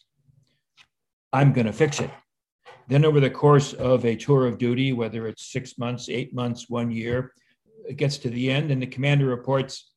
I'm 1.35 1.53
going 1.53 1.67
to 1.67 1.73
fix 1.73 2.01
it. 2.01 2.11
Then, 2.89 3.05
over 3.05 3.21
the 3.21 3.29
course 3.29 3.75
of 3.75 4.07
a 4.07 4.17
tour 4.17 4.47
of 4.47 4.57
duty, 4.57 4.95
whether 4.95 5.27
it's 5.27 5.53
six 5.53 5.77
months, 5.77 6.09
eight 6.09 6.35
months, 6.35 6.71
one 6.71 6.91
year, 6.91 7.33
it 7.87 7.99
gets 7.99 8.17
to 8.19 8.31
the 8.31 8.51
end 8.51 8.71
and 8.71 8.81
the 8.81 8.87
commander 8.87 9.27
reports, 9.27 9.91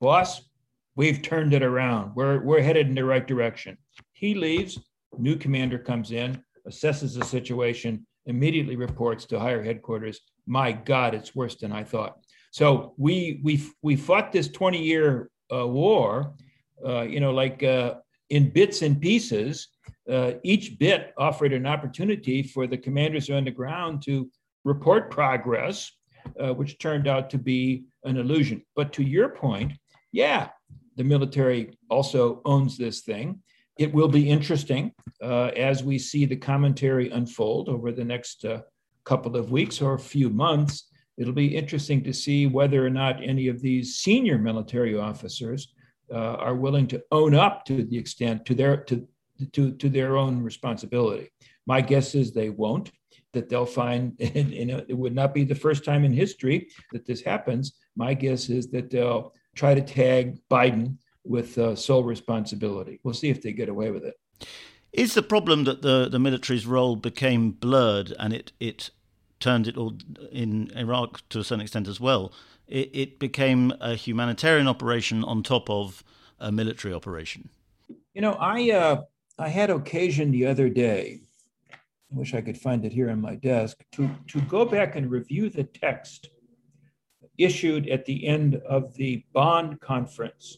Boss, 0.00 0.48
we've 0.94 1.20
turned 1.20 1.52
it 1.52 1.62
around. 1.62 2.14
We're, 2.14 2.42
we're 2.42 2.62
headed 2.62 2.88
in 2.88 2.94
the 2.94 3.04
right 3.04 3.26
direction. 3.26 3.76
He 4.14 4.34
leaves, 4.34 4.78
new 5.18 5.36
commander 5.36 5.78
comes 5.78 6.10
in, 6.10 6.42
assesses 6.66 7.18
the 7.18 7.24
situation, 7.24 8.06
immediately 8.26 8.76
reports 8.76 9.24
to 9.26 9.40
higher 9.40 9.62
headquarters, 9.62 10.20
My 10.46 10.72
God, 10.72 11.14
it's 11.14 11.34
worse 11.34 11.56
than 11.56 11.72
I 11.72 11.84
thought. 11.84 12.18
So 12.50 12.94
we, 12.96 13.40
we, 13.42 13.62
we 13.82 13.96
fought 13.96 14.32
this 14.32 14.48
20 14.48 14.82
year 14.82 15.30
uh, 15.54 15.66
war, 15.66 16.34
uh, 16.84 17.02
you 17.02 17.20
know, 17.20 17.32
like 17.32 17.62
uh, 17.62 17.94
in 18.30 18.50
bits 18.50 18.82
and 18.82 19.00
pieces 19.00 19.68
uh, 20.10 20.32
each 20.42 20.78
bit 20.78 21.12
offered 21.18 21.52
an 21.52 21.66
opportunity 21.66 22.42
for 22.42 22.66
the 22.66 22.76
commanders 22.76 23.30
on 23.30 23.44
the 23.44 23.50
ground 23.50 24.02
to 24.02 24.30
report 24.64 25.10
progress, 25.10 25.90
uh, 26.40 26.52
which 26.54 26.78
turned 26.78 27.06
out 27.06 27.30
to 27.30 27.38
be 27.38 27.84
an 28.04 28.16
illusion. 28.16 28.62
But 28.74 28.92
to 28.94 29.02
your 29.02 29.28
point, 29.28 29.72
yeah, 30.12 30.48
the 30.96 31.04
military 31.04 31.76
also 31.90 32.40
owns 32.44 32.76
this 32.76 33.00
thing. 33.02 33.42
It 33.78 33.92
will 33.92 34.08
be 34.08 34.28
interesting 34.28 34.92
uh, 35.22 35.50
as 35.56 35.84
we 35.84 35.98
see 35.98 36.24
the 36.24 36.36
commentary 36.36 37.10
unfold 37.10 37.68
over 37.68 37.92
the 37.92 38.04
next 38.04 38.44
uh, 38.44 38.62
couple 39.04 39.36
of 39.36 39.50
weeks 39.50 39.82
or 39.82 39.94
a 39.94 39.98
few 39.98 40.30
months. 40.30 40.88
It'll 41.18 41.32
be 41.32 41.56
interesting 41.56 42.02
to 42.04 42.12
see 42.12 42.46
whether 42.46 42.84
or 42.84 42.90
not 42.90 43.22
any 43.22 43.48
of 43.48 43.60
these 43.60 43.96
senior 43.96 44.38
military 44.38 44.98
officers 44.98 45.74
uh, 46.12 46.36
are 46.36 46.54
willing 46.54 46.86
to 46.88 47.02
own 47.10 47.34
up 47.34 47.64
to 47.66 47.84
the 47.84 47.98
extent 47.98 48.46
to 48.46 48.54
their 48.54 48.76
to 48.84 49.06
to, 49.52 49.72
to 49.72 49.88
their 49.88 50.16
own 50.16 50.42
responsibility. 50.42 51.30
My 51.66 51.80
guess 51.80 52.14
is 52.14 52.32
they 52.32 52.50
won't, 52.50 52.90
that 53.32 53.48
they'll 53.48 53.66
find, 53.66 54.14
and, 54.20 54.52
it 54.52 54.96
would 54.96 55.14
not 55.14 55.34
be 55.34 55.44
the 55.44 55.54
first 55.54 55.84
time 55.84 56.04
in 56.04 56.12
history 56.12 56.68
that 56.92 57.06
this 57.06 57.20
happens. 57.20 57.76
My 57.96 58.14
guess 58.14 58.48
is 58.48 58.70
that 58.70 58.90
they'll 58.90 59.34
try 59.54 59.74
to 59.74 59.80
tag 59.80 60.38
Biden 60.50 60.98
with 61.28 61.58
uh, 61.58 61.74
sole 61.76 62.04
responsibility. 62.04 63.00
We'll 63.02 63.14
see 63.14 63.30
if 63.30 63.42
they 63.42 63.52
get 63.52 63.68
away 63.68 63.90
with 63.90 64.04
it. 64.04 64.14
Is 64.92 65.14
the 65.14 65.22
problem 65.22 65.64
that 65.64 65.82
the, 65.82 66.08
the 66.08 66.18
military's 66.18 66.66
role 66.66 66.96
became 66.96 67.50
blurred 67.50 68.14
and 68.18 68.32
it, 68.32 68.52
it 68.60 68.90
turned 69.40 69.66
it 69.66 69.76
all 69.76 69.98
in 70.32 70.70
Iraq 70.76 71.28
to 71.30 71.40
a 71.40 71.44
certain 71.44 71.62
extent 71.62 71.88
as 71.88 72.00
well? 72.00 72.32
It, 72.66 72.90
it 72.92 73.18
became 73.18 73.72
a 73.80 73.94
humanitarian 73.94 74.66
operation 74.66 75.22
on 75.22 75.42
top 75.42 75.68
of 75.68 76.02
a 76.38 76.50
military 76.50 76.94
operation. 76.94 77.50
You 78.14 78.22
know, 78.22 78.32
I 78.40 78.70
uh, 78.70 79.02
I 79.38 79.48
had 79.48 79.68
occasion 79.68 80.30
the 80.30 80.46
other 80.46 80.70
day, 80.70 81.20
I 81.72 81.76
wish 82.10 82.32
I 82.32 82.40
could 82.40 82.56
find 82.56 82.84
it 82.84 82.92
here 82.92 83.10
on 83.10 83.20
my 83.20 83.34
desk, 83.34 83.84
to, 83.92 84.08
to 84.28 84.40
go 84.42 84.64
back 84.64 84.96
and 84.96 85.10
review 85.10 85.50
the 85.50 85.64
text 85.64 86.30
issued 87.36 87.86
at 87.88 88.06
the 88.06 88.26
end 88.26 88.56
of 88.66 88.94
the 88.94 89.22
Bonn 89.34 89.76
conference 89.76 90.56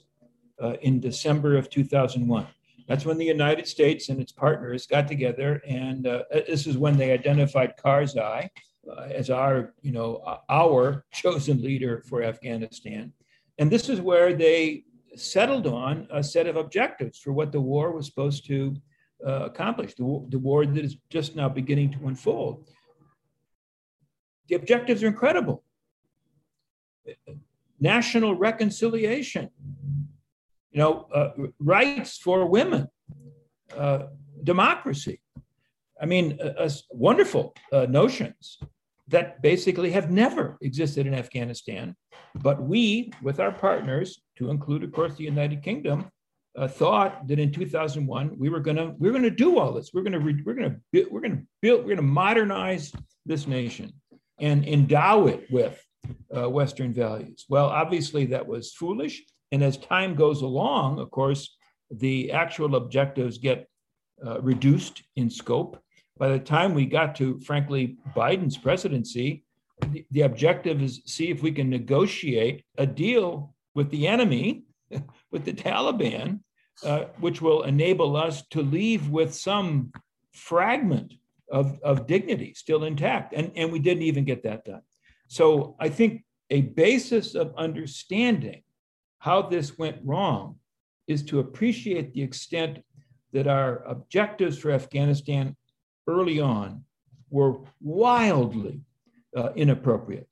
uh, 0.62 0.74
in 0.82 1.00
December 1.00 1.56
of 1.56 1.70
2001. 1.70 2.46
That's 2.86 3.04
when 3.04 3.18
the 3.18 3.24
United 3.24 3.66
States 3.66 4.08
and 4.08 4.20
its 4.20 4.32
partners 4.32 4.86
got 4.86 5.08
together, 5.08 5.62
and 5.66 6.06
uh, 6.06 6.22
this 6.30 6.66
is 6.66 6.78
when 6.78 6.96
they 6.96 7.12
identified 7.12 7.74
Karzai 7.76 8.48
uh, 8.90 9.00
as 9.12 9.28
our, 9.28 9.74
you 9.82 9.92
know, 9.92 10.40
our 10.48 11.04
chosen 11.12 11.62
leader 11.62 12.02
for 12.08 12.22
Afghanistan. 12.22 13.12
And 13.58 13.70
this 13.70 13.88
is 13.88 14.00
where 14.00 14.32
they 14.32 14.84
settled 15.16 15.66
on 15.66 16.06
a 16.10 16.22
set 16.22 16.46
of 16.46 16.56
objectives 16.56 17.18
for 17.18 17.32
what 17.32 17.52
the 17.52 17.60
war 17.60 17.92
was 17.92 18.06
supposed 18.06 18.46
to 18.46 18.76
uh, 19.26 19.44
accomplish, 19.44 19.94
the, 19.94 20.26
the 20.28 20.38
war 20.38 20.64
that 20.64 20.84
is 20.84 20.96
just 21.10 21.34
now 21.34 21.48
beginning 21.48 21.90
to 21.92 22.06
unfold. 22.06 22.68
The 24.48 24.54
objectives 24.54 25.02
are 25.02 25.08
incredible. 25.08 25.64
National 27.80 28.34
reconciliation, 28.34 29.50
you 30.78 30.84
know, 30.84 31.08
uh, 31.12 31.30
rights 31.58 32.18
for 32.18 32.46
women, 32.46 32.86
uh, 33.76 34.04
democracy. 34.44 35.20
I 36.00 36.06
mean, 36.06 36.38
uh, 36.40 36.70
wonderful 36.92 37.52
uh, 37.72 37.86
notions 37.86 38.60
that 39.08 39.42
basically 39.42 39.90
have 39.90 40.12
never 40.12 40.56
existed 40.60 41.04
in 41.08 41.14
Afghanistan. 41.14 41.96
But 42.36 42.62
we, 42.62 43.10
with 43.22 43.40
our 43.40 43.50
partners, 43.50 44.22
to 44.36 44.50
include, 44.50 44.84
of 44.84 44.92
course, 44.92 45.16
the 45.16 45.24
United 45.24 45.64
Kingdom, 45.64 46.12
uh, 46.56 46.68
thought 46.68 47.26
that 47.26 47.40
in 47.40 47.50
2001 47.50 48.36
we 48.38 48.48
were 48.48 48.60
gonna 48.60 48.94
we 48.98 49.08
are 49.08 49.12
gonna 49.12 49.30
do 49.30 49.58
all 49.58 49.72
this. 49.72 49.90
We're 49.92 50.02
gonna 50.02 50.20
re- 50.20 50.42
we're 50.44 50.54
gonna 50.54 50.76
we're 51.10 51.20
gonna 51.20 51.42
build 51.60 51.82
we're 51.82 51.96
gonna 51.96 52.02
modernize 52.02 52.92
this 53.26 53.48
nation 53.48 53.92
and 54.38 54.64
endow 54.64 55.26
it 55.26 55.50
with 55.50 55.76
uh, 56.36 56.48
Western 56.48 56.92
values. 56.92 57.46
Well, 57.48 57.66
obviously 57.66 58.26
that 58.26 58.46
was 58.46 58.72
foolish. 58.72 59.24
And 59.52 59.62
as 59.62 59.76
time 59.76 60.14
goes 60.14 60.42
along, 60.42 60.98
of 60.98 61.10
course, 61.10 61.56
the 61.90 62.32
actual 62.32 62.76
objectives 62.76 63.38
get 63.38 63.68
uh, 64.24 64.40
reduced 64.40 65.02
in 65.16 65.30
scope 65.30 65.82
by 66.18 66.28
the 66.28 66.38
time 66.38 66.74
we 66.74 66.84
got 66.84 67.14
to, 67.16 67.38
frankly, 67.40 67.96
Biden's 68.14 68.58
presidency, 68.58 69.44
the, 69.90 70.04
the 70.10 70.22
objective 70.22 70.82
is 70.82 71.00
see 71.06 71.30
if 71.30 71.42
we 71.42 71.52
can 71.52 71.70
negotiate 71.70 72.64
a 72.76 72.86
deal 72.86 73.54
with 73.74 73.90
the 73.90 74.08
enemy, 74.08 74.64
with 75.30 75.44
the 75.44 75.52
Taliban, 75.52 76.40
uh, 76.84 77.04
which 77.20 77.40
will 77.40 77.62
enable 77.62 78.16
us 78.16 78.42
to 78.50 78.62
leave 78.62 79.08
with 79.08 79.34
some 79.34 79.92
fragment 80.32 81.14
of, 81.50 81.78
of 81.82 82.06
dignity 82.06 82.52
still 82.54 82.84
intact. 82.84 83.32
And, 83.32 83.52
and 83.56 83.72
we 83.72 83.78
didn't 83.78 84.02
even 84.02 84.24
get 84.24 84.42
that 84.42 84.64
done. 84.64 84.82
So 85.28 85.76
I 85.78 85.88
think 85.88 86.24
a 86.50 86.62
basis 86.62 87.34
of 87.34 87.54
understanding 87.56 88.62
how 89.18 89.42
this 89.42 89.78
went 89.78 89.98
wrong 90.04 90.56
is 91.06 91.22
to 91.24 91.40
appreciate 91.40 92.12
the 92.12 92.22
extent 92.22 92.78
that 93.32 93.46
our 93.46 93.82
objectives 93.84 94.58
for 94.58 94.70
Afghanistan 94.70 95.56
early 96.06 96.40
on 96.40 96.84
were 97.30 97.60
wildly 97.80 98.80
uh, 99.36 99.50
inappropriate. 99.54 100.28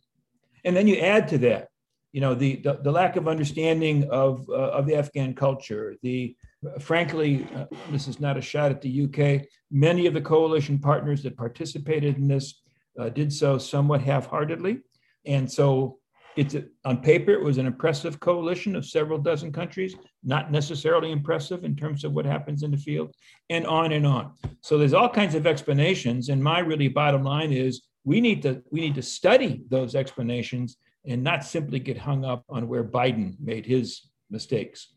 And 0.65 0.77
then 0.77 0.87
you 0.87 0.97
add 0.97 1.29
to 1.29 1.39
that, 1.39 1.69
you 2.13 2.21
know, 2.21 2.35
the, 2.35 2.57
the, 2.57 2.81
the 2.83 2.91
lack 2.91 3.17
of 3.17 3.29
understanding 3.29 4.09
of, 4.11 4.49
uh, 4.49 4.53
of 4.53 4.87
the 4.87 4.97
Afghan 4.97 5.35
culture, 5.35 5.97
the 6.03 6.37
frankly, 6.81 7.47
uh, 7.55 7.67
this 7.91 8.09
is 8.09 8.21
not 8.21 8.37
a 8.37 8.41
shot 8.41 8.71
at 8.71 8.81
the 8.81 9.05
UK. 9.05 9.47
Many 9.71 10.07
of 10.07 10.15
the 10.15 10.21
coalition 10.21 10.79
partners 10.79 11.23
that 11.23 11.37
participated 11.37 12.17
in 12.17 12.29
this 12.29 12.63
uh, 12.99 13.11
did 13.11 13.33
so 13.33 13.59
somewhat 13.59 14.01
half 14.01 14.27
heartedly. 14.27 14.81
And 15.25 15.51
so 15.51 15.99
it's 16.37 16.55
a, 16.55 16.65
on 16.85 16.99
paper, 16.99 17.33
it 17.33 17.43
was 17.43 17.59
an 17.59 17.67
impressive 17.67 18.21
coalition 18.21 18.77
of 18.77 18.85
several 18.85 19.19
dozen 19.19 19.51
countries, 19.53 19.97
not 20.23 20.53
necessarily 20.53 21.11
impressive 21.11 21.65
in 21.65 21.75
terms 21.75 22.05
of 22.05 22.13
what 22.13 22.27
happens 22.27 22.63
in 22.63 22.71
the 22.71 22.77
field, 22.77 23.15
and 23.49 23.67
on 23.67 23.93
and 23.93 24.07
on. 24.07 24.33
So 24.61 24.77
there's 24.77 24.93
all 24.93 25.09
kinds 25.09 25.35
of 25.35 25.47
explanations. 25.47 26.29
And 26.29 26.43
my 26.43 26.59
really 26.59 26.89
bottom 26.89 27.23
line 27.23 27.53
is 27.53 27.83
we 28.05 28.21
need 28.21 28.43
to 28.43 28.63
we 28.71 28.81
need 28.81 28.95
to 28.97 29.03
study 29.03 29.65
those 29.69 29.95
explanations 29.95 30.77
and 31.07 31.23
not 31.23 31.45
simply 31.45 31.79
get 31.79 31.97
hung 31.97 32.25
up 32.25 32.45
on 32.49 32.69
where 32.69 32.85
Biden 32.85 33.35
made 33.41 33.65
his 33.65 34.11
mistakes. 34.31 34.89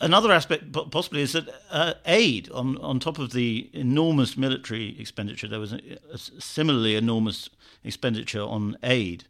Another 0.00 0.32
aspect, 0.32 0.72
possibly, 0.90 1.20
is 1.20 1.32
that 1.32 1.48
uh, 1.70 1.94
aid 2.06 2.50
on 2.52 2.78
on 2.78 2.98
top 2.98 3.18
of 3.18 3.32
the 3.32 3.70
enormous 3.72 4.36
military 4.36 4.98
expenditure, 5.00 5.48
there 5.48 5.60
was 5.60 5.72
a, 5.72 5.80
a 6.12 6.18
similarly 6.18 6.96
enormous 6.96 7.50
expenditure 7.82 8.42
on 8.42 8.76
aid 8.82 9.24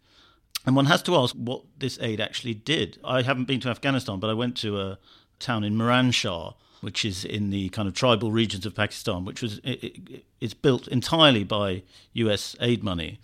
And 0.66 0.74
one 0.74 0.86
has 0.86 1.02
to 1.02 1.16
ask 1.16 1.34
what 1.34 1.62
this 1.78 1.98
aid 2.00 2.20
actually 2.20 2.54
did. 2.54 2.98
I 3.04 3.22
haven't 3.22 3.44
been 3.44 3.60
to 3.60 3.68
Afghanistan, 3.68 4.18
but 4.18 4.30
I 4.30 4.34
went 4.34 4.56
to 4.58 4.80
a 4.80 4.98
town 5.38 5.62
in 5.64 5.74
Miranshah, 5.74 6.54
which 6.80 7.04
is 7.04 7.24
in 7.24 7.50
the 7.50 7.68
kind 7.70 7.88
of 7.88 7.94
tribal 7.94 8.32
regions 8.32 8.64
of 8.64 8.74
Pakistan, 8.74 9.24
which 9.24 9.42
was 9.42 9.58
it, 9.58 9.84
it, 9.84 10.24
it's 10.40 10.54
built 10.54 10.88
entirely 10.88 11.44
by 11.44 11.82
U.S. 12.14 12.56
aid 12.60 12.82
money, 12.82 13.18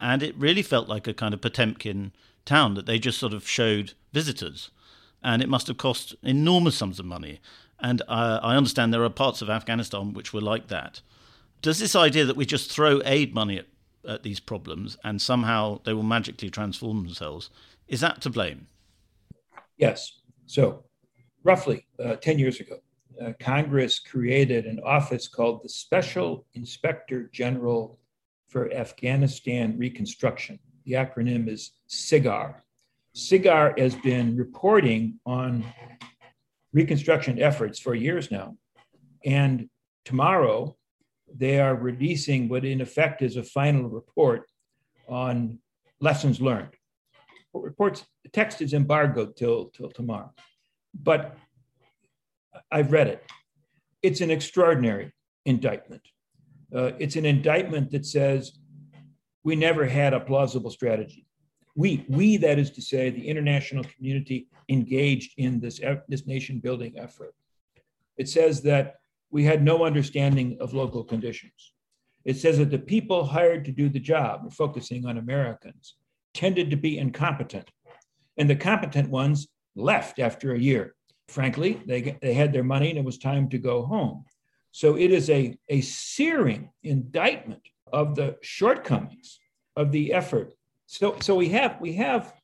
and 0.00 0.22
it 0.22 0.34
really 0.36 0.62
felt 0.62 0.88
like 0.88 1.06
a 1.06 1.14
kind 1.14 1.32
of 1.32 1.40
Potemkin 1.40 2.12
town 2.44 2.74
that 2.74 2.86
they 2.86 2.98
just 2.98 3.18
sort 3.18 3.32
of 3.32 3.48
showed 3.48 3.92
visitors, 4.12 4.70
and 5.22 5.42
it 5.42 5.48
must 5.48 5.68
have 5.68 5.76
cost 5.76 6.14
enormous 6.22 6.76
sums 6.76 6.98
of 6.98 7.06
money. 7.06 7.40
And 7.78 8.02
uh, 8.08 8.38
I 8.42 8.56
understand 8.56 8.92
there 8.92 9.04
are 9.04 9.10
parts 9.10 9.42
of 9.42 9.50
Afghanistan 9.50 10.12
which 10.12 10.32
were 10.32 10.40
like 10.40 10.68
that. 10.68 11.00
Does 11.62 11.78
this 11.78 11.96
idea 11.96 12.24
that 12.24 12.36
we 12.36 12.46
just 12.46 12.70
throw 12.70 13.00
aid 13.04 13.34
money 13.34 13.58
at 13.58 13.66
at 14.06 14.22
these 14.22 14.40
problems 14.40 14.96
and 15.04 15.20
somehow 15.20 15.80
they 15.84 15.92
will 15.92 16.02
magically 16.02 16.50
transform 16.50 17.04
themselves. 17.04 17.50
Is 17.88 18.00
that 18.00 18.20
to 18.22 18.30
blame? 18.30 18.66
Yes. 19.76 20.20
So, 20.46 20.84
roughly 21.44 21.86
uh, 22.02 22.16
10 22.16 22.38
years 22.38 22.60
ago, 22.60 22.78
uh, 23.20 23.32
Congress 23.40 23.98
created 23.98 24.66
an 24.66 24.80
office 24.84 25.28
called 25.28 25.62
the 25.62 25.68
Special 25.68 26.46
Inspector 26.54 27.30
General 27.32 27.98
for 28.48 28.72
Afghanistan 28.72 29.76
Reconstruction. 29.78 30.58
The 30.84 30.92
acronym 30.92 31.48
is 31.48 31.72
SIGAR. 31.88 32.56
SIGAR 33.14 33.78
has 33.78 33.94
been 33.96 34.36
reporting 34.36 35.18
on 35.26 35.64
reconstruction 36.72 37.40
efforts 37.40 37.78
for 37.78 37.94
years 37.94 38.30
now. 38.30 38.56
And 39.24 39.68
tomorrow, 40.04 40.76
they 41.36 41.60
are 41.60 41.74
releasing 41.74 42.48
what 42.48 42.64
in 42.64 42.80
effect 42.80 43.22
is 43.22 43.36
a 43.36 43.42
final 43.42 43.88
report 43.88 44.50
on 45.08 45.58
lessons 46.00 46.40
learned. 46.40 46.74
Reports, 47.54 48.04
the 48.24 48.30
text 48.30 48.62
is 48.62 48.72
embargoed 48.72 49.36
till, 49.36 49.66
till 49.66 49.90
tomorrow, 49.90 50.32
but 50.94 51.36
I've 52.70 52.92
read 52.92 53.08
it. 53.08 53.24
It's 54.02 54.20
an 54.20 54.30
extraordinary 54.30 55.12
indictment. 55.44 56.02
Uh, 56.74 56.92
it's 56.98 57.16
an 57.16 57.26
indictment 57.26 57.90
that 57.90 58.06
says 58.06 58.58
we 59.44 59.54
never 59.54 59.86
had 59.86 60.14
a 60.14 60.20
plausible 60.20 60.70
strategy. 60.70 61.26
We, 61.74 62.04
we, 62.08 62.36
that 62.38 62.58
is 62.58 62.70
to 62.72 62.82
say, 62.82 63.10
the 63.10 63.28
international 63.28 63.84
community 63.84 64.48
engaged 64.68 65.34
in 65.36 65.60
this, 65.60 65.80
this 66.08 66.26
nation 66.26 66.58
building 66.58 66.98
effort. 66.98 67.34
It 68.16 68.28
says 68.28 68.62
that 68.62 68.96
we 69.32 69.42
had 69.42 69.64
no 69.64 69.84
understanding 69.84 70.58
of 70.60 70.74
local 70.74 71.02
conditions. 71.02 71.72
It 72.24 72.36
says 72.36 72.58
that 72.58 72.70
the 72.70 72.78
people 72.78 73.24
hired 73.24 73.64
to 73.64 73.72
do 73.72 73.88
the 73.88 73.98
job, 73.98 74.52
focusing 74.52 75.06
on 75.06 75.18
Americans, 75.18 75.96
tended 76.34 76.70
to 76.70 76.76
be 76.76 76.98
incompetent. 76.98 77.68
And 78.36 78.48
the 78.48 78.54
competent 78.54 79.08
ones 79.08 79.48
left 79.74 80.20
after 80.20 80.52
a 80.54 80.58
year. 80.58 80.94
Frankly, 81.28 81.82
they, 81.86 82.16
they 82.20 82.34
had 82.34 82.52
their 82.52 82.62
money 82.62 82.90
and 82.90 82.98
it 82.98 83.04
was 83.04 83.18
time 83.18 83.48
to 83.48 83.58
go 83.58 83.84
home. 83.84 84.24
So 84.70 84.96
it 84.96 85.10
is 85.10 85.28
a, 85.30 85.56
a 85.68 85.80
searing 85.80 86.70
indictment 86.82 87.62
of 87.92 88.14
the 88.14 88.36
shortcomings 88.42 89.38
of 89.76 89.92
the 89.92 90.12
effort. 90.12 90.52
So, 90.86 91.16
so 91.20 91.34
we 91.34 91.48
have, 91.50 91.78
we 91.80 91.94
have 91.94 92.34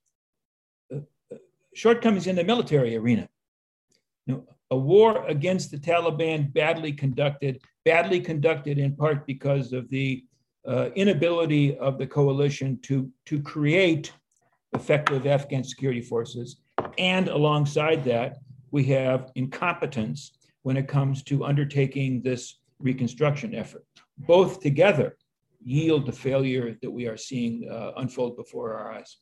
uh, 0.93 1.01
uh 1.33 1.37
shortcomings 1.75 2.27
in 2.27 2.37
the 2.37 2.45
military 2.45 2.97
arena. 2.97 3.29
You 4.27 4.35
know, 4.35 4.45
a 4.71 4.77
war 4.77 5.27
against 5.27 5.71
the 5.71 5.79
Taliban 5.79 6.53
badly 6.53 6.93
conducted, 6.93 7.63
badly 7.85 8.21
conducted 8.21 8.79
in 8.79 8.95
part 8.95 9.27
because 9.27 9.73
of 9.73 9.89
the 9.89 10.25
uh, 10.67 10.91
inability 10.95 11.77
of 11.79 11.99
the 11.99 12.07
coalition 12.07 12.79
to, 12.83 13.11
to 13.27 13.41
create 13.41 14.13
effective 14.75 15.27
Afghan 15.27 15.65
security 15.65 16.03
forces. 16.03 16.61
And 16.99 17.29
alongside 17.29 18.05
that, 18.05 18.39
we 18.71 18.85
have 18.85 19.33
incompetence 19.35 20.33
when 20.63 20.77
it 20.77 20.89
comes 20.89 21.23
to 21.25 21.45
undertaking 21.45 22.21
this 22.23 22.59
reconstruction 22.79 23.55
effort. 23.55 23.87
Both 24.19 24.61
together 24.61 25.17
yield 25.65 26.07
the 26.07 26.13
failure 26.13 26.77
that 26.83 26.91
we 26.91 27.07
are 27.07 27.17
seeing 27.17 27.69
uh, 27.71 27.93
unfold 27.97 28.37
before 28.37 28.75
our 28.75 28.93
eyes. 28.93 29.17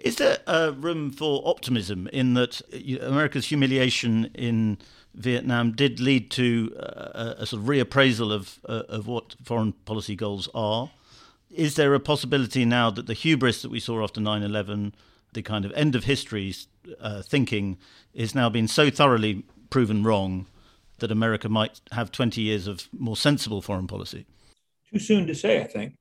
Is 0.00 0.16
there 0.16 0.38
a 0.46 0.72
room 0.72 1.10
for 1.10 1.42
optimism 1.46 2.08
in 2.12 2.34
that 2.34 2.60
America's 3.00 3.46
humiliation 3.46 4.26
in 4.34 4.78
Vietnam 5.14 5.72
did 5.72 6.00
lead 6.00 6.30
to 6.32 6.74
a, 6.76 7.36
a 7.38 7.46
sort 7.46 7.62
of 7.62 7.68
reappraisal 7.68 8.32
of 8.32 8.58
uh, 8.68 8.82
of 8.88 9.06
what 9.06 9.36
foreign 9.42 9.72
policy 9.72 10.16
goals 10.16 10.48
are? 10.54 10.90
Is 11.50 11.76
there 11.76 11.94
a 11.94 12.00
possibility 12.00 12.64
now 12.64 12.90
that 12.90 13.06
the 13.06 13.14
hubris 13.14 13.62
that 13.62 13.70
we 13.70 13.78
saw 13.78 14.02
after 14.02 14.20
9/11, 14.20 14.92
the 15.32 15.42
kind 15.42 15.64
of 15.64 15.72
end 15.74 15.94
of 15.94 16.04
history 16.04 16.54
uh, 17.00 17.22
thinking, 17.22 17.78
is 18.12 18.34
now 18.34 18.50
being 18.50 18.66
so 18.66 18.90
thoroughly 18.90 19.44
proven 19.70 20.02
wrong 20.02 20.46
that 20.98 21.12
America 21.12 21.48
might 21.48 21.80
have 21.92 22.10
20 22.10 22.40
years 22.40 22.66
of 22.66 22.88
more 22.92 23.16
sensible 23.16 23.62
foreign 23.62 23.86
policy? 23.86 24.26
Too 24.92 24.98
soon 24.98 25.26
to 25.26 25.34
say, 25.34 25.60
I 25.60 25.64
think. 25.64 25.96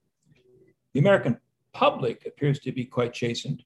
The 0.94 1.00
American 1.00 1.40
public 1.74 2.26
appears 2.26 2.60
to 2.60 2.72
be 2.72 2.86
quite 2.86 3.14
chastened 3.14 3.64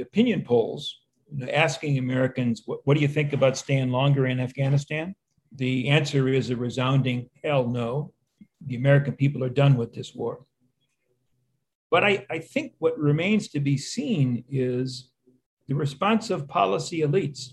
opinion 0.00 0.42
polls 0.42 1.02
asking 1.50 1.98
Americans, 1.98 2.62
what, 2.66 2.80
what 2.84 2.94
do 2.94 3.00
you 3.00 3.08
think 3.08 3.32
about 3.32 3.56
staying 3.56 3.90
longer 3.90 4.26
in 4.26 4.40
Afghanistan? 4.40 5.14
The 5.54 5.88
answer 5.88 6.28
is 6.28 6.50
a 6.50 6.56
resounding 6.56 7.28
hell 7.42 7.66
no. 7.66 8.12
The 8.66 8.76
American 8.76 9.14
people 9.14 9.42
are 9.44 9.50
done 9.50 9.76
with 9.76 9.92
this 9.92 10.14
war. 10.14 10.44
But 11.90 12.04
I, 12.04 12.26
I 12.30 12.38
think 12.38 12.72
what 12.78 12.98
remains 12.98 13.48
to 13.48 13.60
be 13.60 13.76
seen 13.76 14.44
is 14.50 15.10
the 15.68 15.74
response 15.74 16.30
of 16.30 16.48
policy 16.48 17.00
elites. 17.00 17.52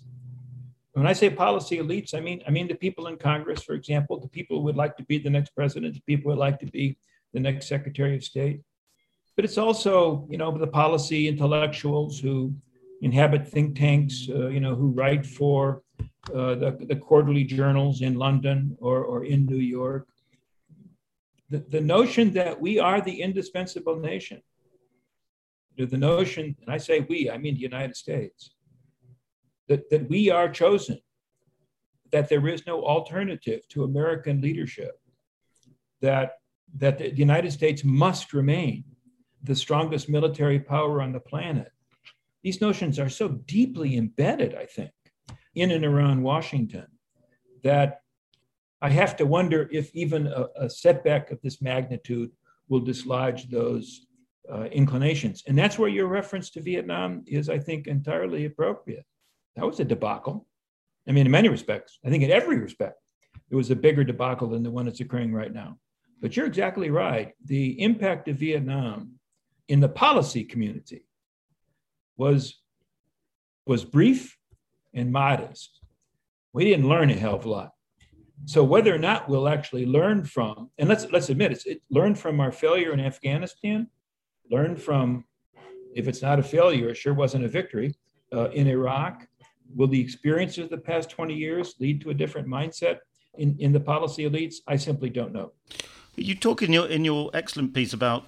When 0.93 1.07
I 1.07 1.13
say 1.13 1.29
policy 1.29 1.77
elites, 1.77 2.13
I 2.13 2.19
mean 2.19 2.41
I 2.47 2.51
mean 2.51 2.67
the 2.67 2.75
people 2.75 3.07
in 3.07 3.17
Congress, 3.17 3.63
for 3.63 3.73
example, 3.73 4.19
the 4.19 4.29
people 4.29 4.57
who 4.57 4.63
would 4.63 4.75
like 4.75 4.97
to 4.97 5.03
be 5.03 5.17
the 5.17 5.29
next 5.29 5.51
president, 5.55 5.93
the 5.93 6.01
people 6.01 6.23
who 6.23 6.37
would 6.37 6.45
like 6.45 6.59
to 6.59 6.65
be 6.67 6.97
the 7.33 7.39
next 7.39 7.67
Secretary 7.67 8.15
of 8.15 8.23
State 8.23 8.61
but 9.39 9.45
it's 9.45 9.57
also 9.57 10.27
you 10.29 10.37
know 10.37 10.51
the 10.51 10.67
policy 10.67 11.29
intellectuals 11.29 12.19
who 12.19 12.53
inhabit 13.01 13.47
think 13.47 13.73
tanks, 13.79 14.27
uh, 14.29 14.49
you 14.49 14.59
know, 14.59 14.75
who 14.75 14.89
write 14.89 15.25
for 15.25 15.81
uh, 16.35 16.55
the, 16.55 16.77
the 16.89 16.95
quarterly 16.97 17.45
journals 17.45 18.01
in 18.01 18.15
London 18.15 18.75
or, 18.81 19.01
or 19.05 19.23
in 19.23 19.45
New 19.45 19.63
York. 19.79 20.09
The, 21.49 21.59
the 21.69 21.79
notion 21.79 22.33
that 22.33 22.59
we 22.59 22.79
are 22.79 22.99
the 22.99 23.21
indispensable 23.21 23.97
nation, 23.97 24.41
the 25.77 25.97
notion, 25.97 26.57
and 26.61 26.69
I 26.69 26.77
say 26.77 27.05
we, 27.07 27.31
I 27.31 27.37
mean 27.37 27.53
the 27.53 27.61
United 27.61 27.95
States, 27.95 28.51
that, 29.69 29.89
that 29.89 30.09
we 30.09 30.29
are 30.29 30.49
chosen, 30.49 30.99
that 32.11 32.27
there 32.27 32.45
is 32.45 32.67
no 32.67 32.83
alternative 32.83 33.65
to 33.69 33.85
American 33.85 34.41
leadership, 34.41 34.99
that, 36.01 36.39
that 36.75 36.97
the 36.97 37.15
United 37.15 37.53
States 37.53 37.85
must 37.85 38.33
remain 38.33 38.83
the 39.43 39.55
strongest 39.55 40.09
military 40.09 40.59
power 40.59 41.01
on 41.01 41.11
the 41.13 41.19
planet. 41.19 41.71
These 42.43 42.61
notions 42.61 42.99
are 42.99 43.09
so 43.09 43.27
deeply 43.27 43.97
embedded, 43.97 44.55
I 44.55 44.65
think, 44.65 44.91
in 45.55 45.71
and 45.71 45.85
around 45.85 46.23
Washington 46.23 46.87
that 47.63 48.01
I 48.81 48.89
have 48.89 49.17
to 49.17 49.25
wonder 49.25 49.67
if 49.71 49.93
even 49.93 50.27
a, 50.27 50.47
a 50.55 50.69
setback 50.69 51.31
of 51.31 51.41
this 51.41 51.61
magnitude 51.61 52.31
will 52.69 52.79
dislodge 52.79 53.49
those 53.49 54.05
uh, 54.51 54.63
inclinations. 54.71 55.43
And 55.47 55.57
that's 55.57 55.77
where 55.77 55.89
your 55.89 56.07
reference 56.07 56.49
to 56.51 56.61
Vietnam 56.61 57.23
is, 57.27 57.49
I 57.49 57.59
think, 57.59 57.87
entirely 57.87 58.45
appropriate. 58.45 59.05
That 59.55 59.65
was 59.65 59.79
a 59.79 59.85
debacle. 59.85 60.47
I 61.07 61.11
mean, 61.11 61.25
in 61.25 61.31
many 61.31 61.49
respects, 61.49 61.99
I 62.05 62.09
think 62.09 62.23
in 62.23 62.31
every 62.31 62.57
respect, 62.57 62.99
it 63.49 63.55
was 63.55 63.71
a 63.71 63.75
bigger 63.75 64.03
debacle 64.03 64.47
than 64.47 64.63
the 64.63 64.71
one 64.71 64.85
that's 64.85 64.99
occurring 65.01 65.33
right 65.33 65.53
now. 65.53 65.77
But 66.21 66.37
you're 66.37 66.45
exactly 66.45 66.89
right. 66.89 67.33
The 67.45 67.81
impact 67.81 68.27
of 68.27 68.37
Vietnam 68.37 69.18
in 69.69 69.79
the 69.79 69.87
policy 69.87 70.43
community 70.43 71.05
was, 72.17 72.59
was 73.65 73.85
brief 73.85 74.37
and 74.93 75.11
modest. 75.11 75.79
We 76.51 76.65
didn't 76.65 76.89
learn 76.89 77.09
a 77.11 77.13
hell 77.13 77.35
of 77.35 77.45
a 77.45 77.49
lot. 77.49 77.71
So 78.45 78.63
whether 78.63 78.93
or 78.93 78.97
not 78.97 79.29
we'll 79.29 79.47
actually 79.47 79.85
learn 79.85 80.23
from, 80.23 80.71
and 80.77 80.89
let's 80.89 81.05
let's 81.11 81.29
admit 81.29 81.51
it's 81.51 81.65
it, 81.65 81.81
learn 81.89 82.15
from 82.15 82.39
our 82.39 82.51
failure 82.51 82.93
in 82.93 82.99
Afghanistan, 82.99 83.87
learn 84.49 84.75
from, 84.75 85.25
if 85.93 86.07
it's 86.07 86.21
not 86.21 86.39
a 86.39 86.43
failure, 86.43 86.89
it 86.89 86.95
sure 86.95 87.13
wasn't 87.13 87.43
a 87.43 87.47
victory 87.47 87.93
uh, 88.33 88.49
in 88.51 88.67
Iraq. 88.67 89.27
Will 89.75 89.87
the 89.87 90.01
experiences 90.01 90.63
of 90.63 90.69
the 90.69 90.77
past 90.77 91.09
20 91.11 91.35
years 91.35 91.75
lead 91.79 92.01
to 92.01 92.09
a 92.09 92.13
different 92.13 92.47
mindset 92.47 92.99
in, 93.37 93.55
in 93.59 93.71
the 93.71 93.79
policy 93.79 94.27
elites? 94.27 94.55
I 94.67 94.77
simply 94.77 95.09
don't 95.09 95.33
know. 95.33 95.51
You 96.15 96.33
talk 96.33 96.63
in 96.63 96.73
your 96.73 96.87
in 96.87 97.05
your 97.05 97.29
excellent 97.33 97.73
piece 97.73 97.93
about 97.93 98.25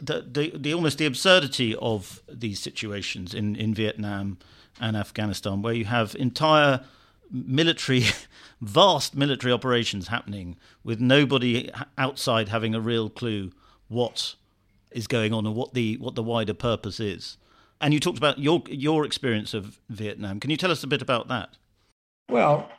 the, 0.00 0.22
the, 0.22 0.52
the 0.56 0.74
almost 0.74 0.98
the 0.98 1.06
absurdity 1.06 1.74
of 1.76 2.22
these 2.28 2.60
situations 2.60 3.34
in, 3.34 3.56
in 3.56 3.74
Vietnam 3.74 4.38
and 4.80 4.96
Afghanistan, 4.96 5.62
where 5.62 5.74
you 5.74 5.84
have 5.84 6.14
entire 6.16 6.84
military, 7.30 8.04
vast 8.60 9.14
military 9.14 9.52
operations 9.52 10.08
happening 10.08 10.56
with 10.84 11.00
nobody 11.00 11.70
outside 11.96 12.48
having 12.48 12.74
a 12.74 12.80
real 12.80 13.08
clue 13.10 13.50
what 13.88 14.34
is 14.90 15.06
going 15.06 15.32
on 15.32 15.46
and 15.46 15.54
what 15.54 15.74
the 15.74 15.96
what 15.98 16.14
the 16.14 16.22
wider 16.22 16.54
purpose 16.54 17.00
is. 17.00 17.36
And 17.80 17.94
you 17.94 18.00
talked 18.00 18.18
about 18.18 18.38
your 18.38 18.62
your 18.68 19.04
experience 19.04 19.54
of 19.54 19.78
Vietnam. 19.88 20.40
Can 20.40 20.50
you 20.50 20.56
tell 20.56 20.70
us 20.70 20.82
a 20.82 20.86
bit 20.86 21.02
about 21.02 21.28
that? 21.28 21.50
Well, 22.28 22.70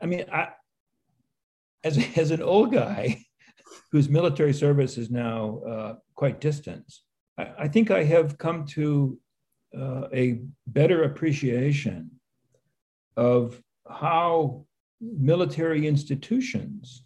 I 0.00 0.06
mean, 0.06 0.24
I, 0.32 0.48
as 1.82 1.98
as 2.16 2.30
an 2.30 2.42
old 2.42 2.72
guy 2.72 3.24
whose 3.92 4.08
military 4.08 4.52
service 4.52 4.98
is 4.98 5.10
now 5.10 5.60
uh, 5.68 5.94
quite 6.14 6.40
distant, 6.40 6.92
I, 7.38 7.48
I, 7.60 7.68
think 7.68 7.90
I 7.90 8.04
have 8.04 8.38
come 8.38 8.66
to 8.66 9.18
uh, 9.76 10.08
a 10.12 10.40
better 10.66 11.04
appreciation 11.04 12.10
of 13.16 13.60
how 13.88 14.66
military 15.00 15.86
institutions 15.86 17.04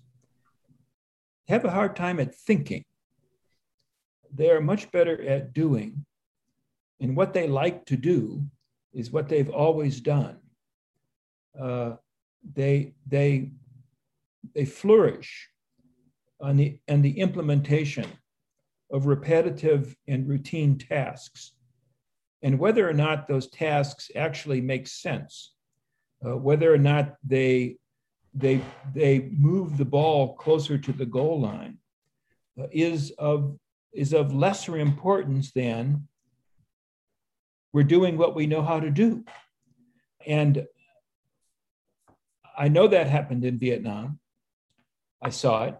have 1.49 1.65
a 1.65 1.71
hard 1.71 1.97
time 1.97 2.21
at 2.21 2.35
thinking. 2.35 2.85
They 4.35 4.51
are 4.51 4.61
much 4.61 4.91
better 4.93 5.23
at 5.27 5.55
doing. 5.55 6.05
And 7.01 7.17
what 7.17 7.33
they 7.33 7.49
like 7.49 7.87
to 7.87 7.97
do 7.97 8.45
is 8.93 9.11
what 9.11 9.29
they've 9.29 9.49
always 9.49 10.01
done. 10.01 10.39
Uh, 11.59 11.93
they, 12.55 12.95
they, 13.07 13.53
they 14.55 14.65
flourish 14.65 15.49
the, 16.41 16.79
on 16.89 17.03
the 17.03 17.19
implementation 17.19 18.07
of 18.91 19.07
repetitive 19.07 19.95
and 20.07 20.29
routine 20.29 20.79
tasks. 20.79 21.53
And 22.43 22.59
whether 22.59 22.89
or 22.89 22.95
not 22.95 23.29
those 23.29 23.49
tasks 23.51 24.11
actually 24.15 24.61
make 24.61 24.87
sense, 24.87 25.53
uh, 26.25 26.37
whether 26.37 26.73
or 26.73 26.79
not 26.79 27.17
they 27.25 27.77
they 28.35 28.61
they 28.95 29.31
move 29.37 29.77
the 29.77 29.85
ball 29.85 30.35
closer 30.35 30.79
to 30.79 30.93
the 30.93 31.07
goal 31.07 31.41
line 31.41 31.79
uh, 32.61 32.67
is 32.71 33.11
of 33.19 33.59
is 33.93 34.13
of 34.13 34.35
lesser 34.35 34.77
importance 34.79 35.51
than 35.53 36.07
we're 37.73 37.83
doing 37.83 38.17
what 38.17 38.35
we 38.35 38.47
know 38.47 38.63
how 38.63 38.79
to 38.79 38.91
do 38.91 39.25
and 40.27 40.67
i 42.57 42.69
know 42.69 42.87
that 42.87 43.09
happened 43.09 43.45
in 43.45 43.59
vietnam 43.59 44.19
i 45.23 45.31
saw 45.31 45.65
it 45.65 45.75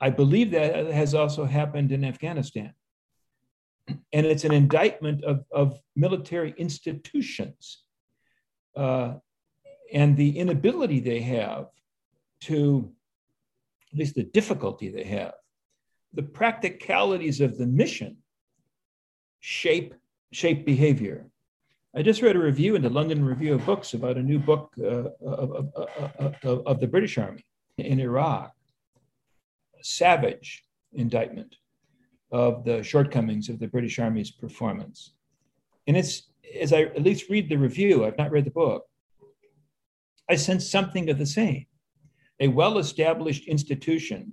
i 0.00 0.10
believe 0.10 0.50
that 0.50 0.86
has 0.86 1.14
also 1.14 1.44
happened 1.44 1.92
in 1.92 2.04
afghanistan 2.04 2.72
and 4.12 4.26
it's 4.26 4.44
an 4.44 4.52
indictment 4.52 5.24
of, 5.24 5.44
of 5.50 5.80
military 5.96 6.54
institutions 6.56 7.82
uh, 8.76 9.14
and 9.92 10.16
the 10.16 10.38
inability 10.38 11.00
they 11.00 11.20
have 11.20 11.66
to, 12.42 12.90
at 13.92 13.98
least 13.98 14.14
the 14.14 14.22
difficulty 14.22 14.88
they 14.88 15.04
have, 15.04 15.34
the 16.12 16.22
practicalities 16.22 17.40
of 17.40 17.58
the 17.58 17.66
mission 17.66 18.16
shape 19.40 19.94
shape 20.32 20.64
behavior. 20.64 21.26
I 21.94 22.02
just 22.02 22.22
read 22.22 22.36
a 22.36 22.40
review 22.40 22.76
in 22.76 22.82
the 22.82 22.90
London 22.90 23.24
Review 23.24 23.54
of 23.54 23.66
Books 23.66 23.94
about 23.94 24.16
a 24.16 24.22
new 24.22 24.38
book 24.38 24.72
uh, 24.78 25.10
of, 25.20 25.72
of, 25.74 26.34
of, 26.44 26.66
of, 26.66 26.80
the 26.80 26.86
British 26.86 27.18
Army 27.18 27.44
in 27.78 27.98
Iraq. 27.98 28.52
Savage 29.82 30.64
indictment 30.92 31.56
of 32.32 32.64
the 32.64 32.82
shortcomings 32.82 33.48
of 33.48 33.58
the 33.58 33.68
British 33.68 33.98
Army's 33.98 34.30
performance. 34.30 35.14
And 35.86 35.96
it's, 35.96 36.30
as 36.58 36.72
I 36.72 36.82
at 36.82 37.02
least 37.02 37.30
read 37.30 37.48
the 37.48 37.56
review, 37.56 38.04
I've 38.04 38.18
not 38.18 38.30
read 38.30 38.44
the 38.44 38.50
book, 38.50 38.84
I 40.28 40.36
sense 40.36 40.70
something 40.70 41.10
of 41.10 41.18
the 41.18 41.26
same. 41.26 41.66
A 42.38 42.48
well 42.48 42.78
established 42.78 43.48
institution 43.48 44.32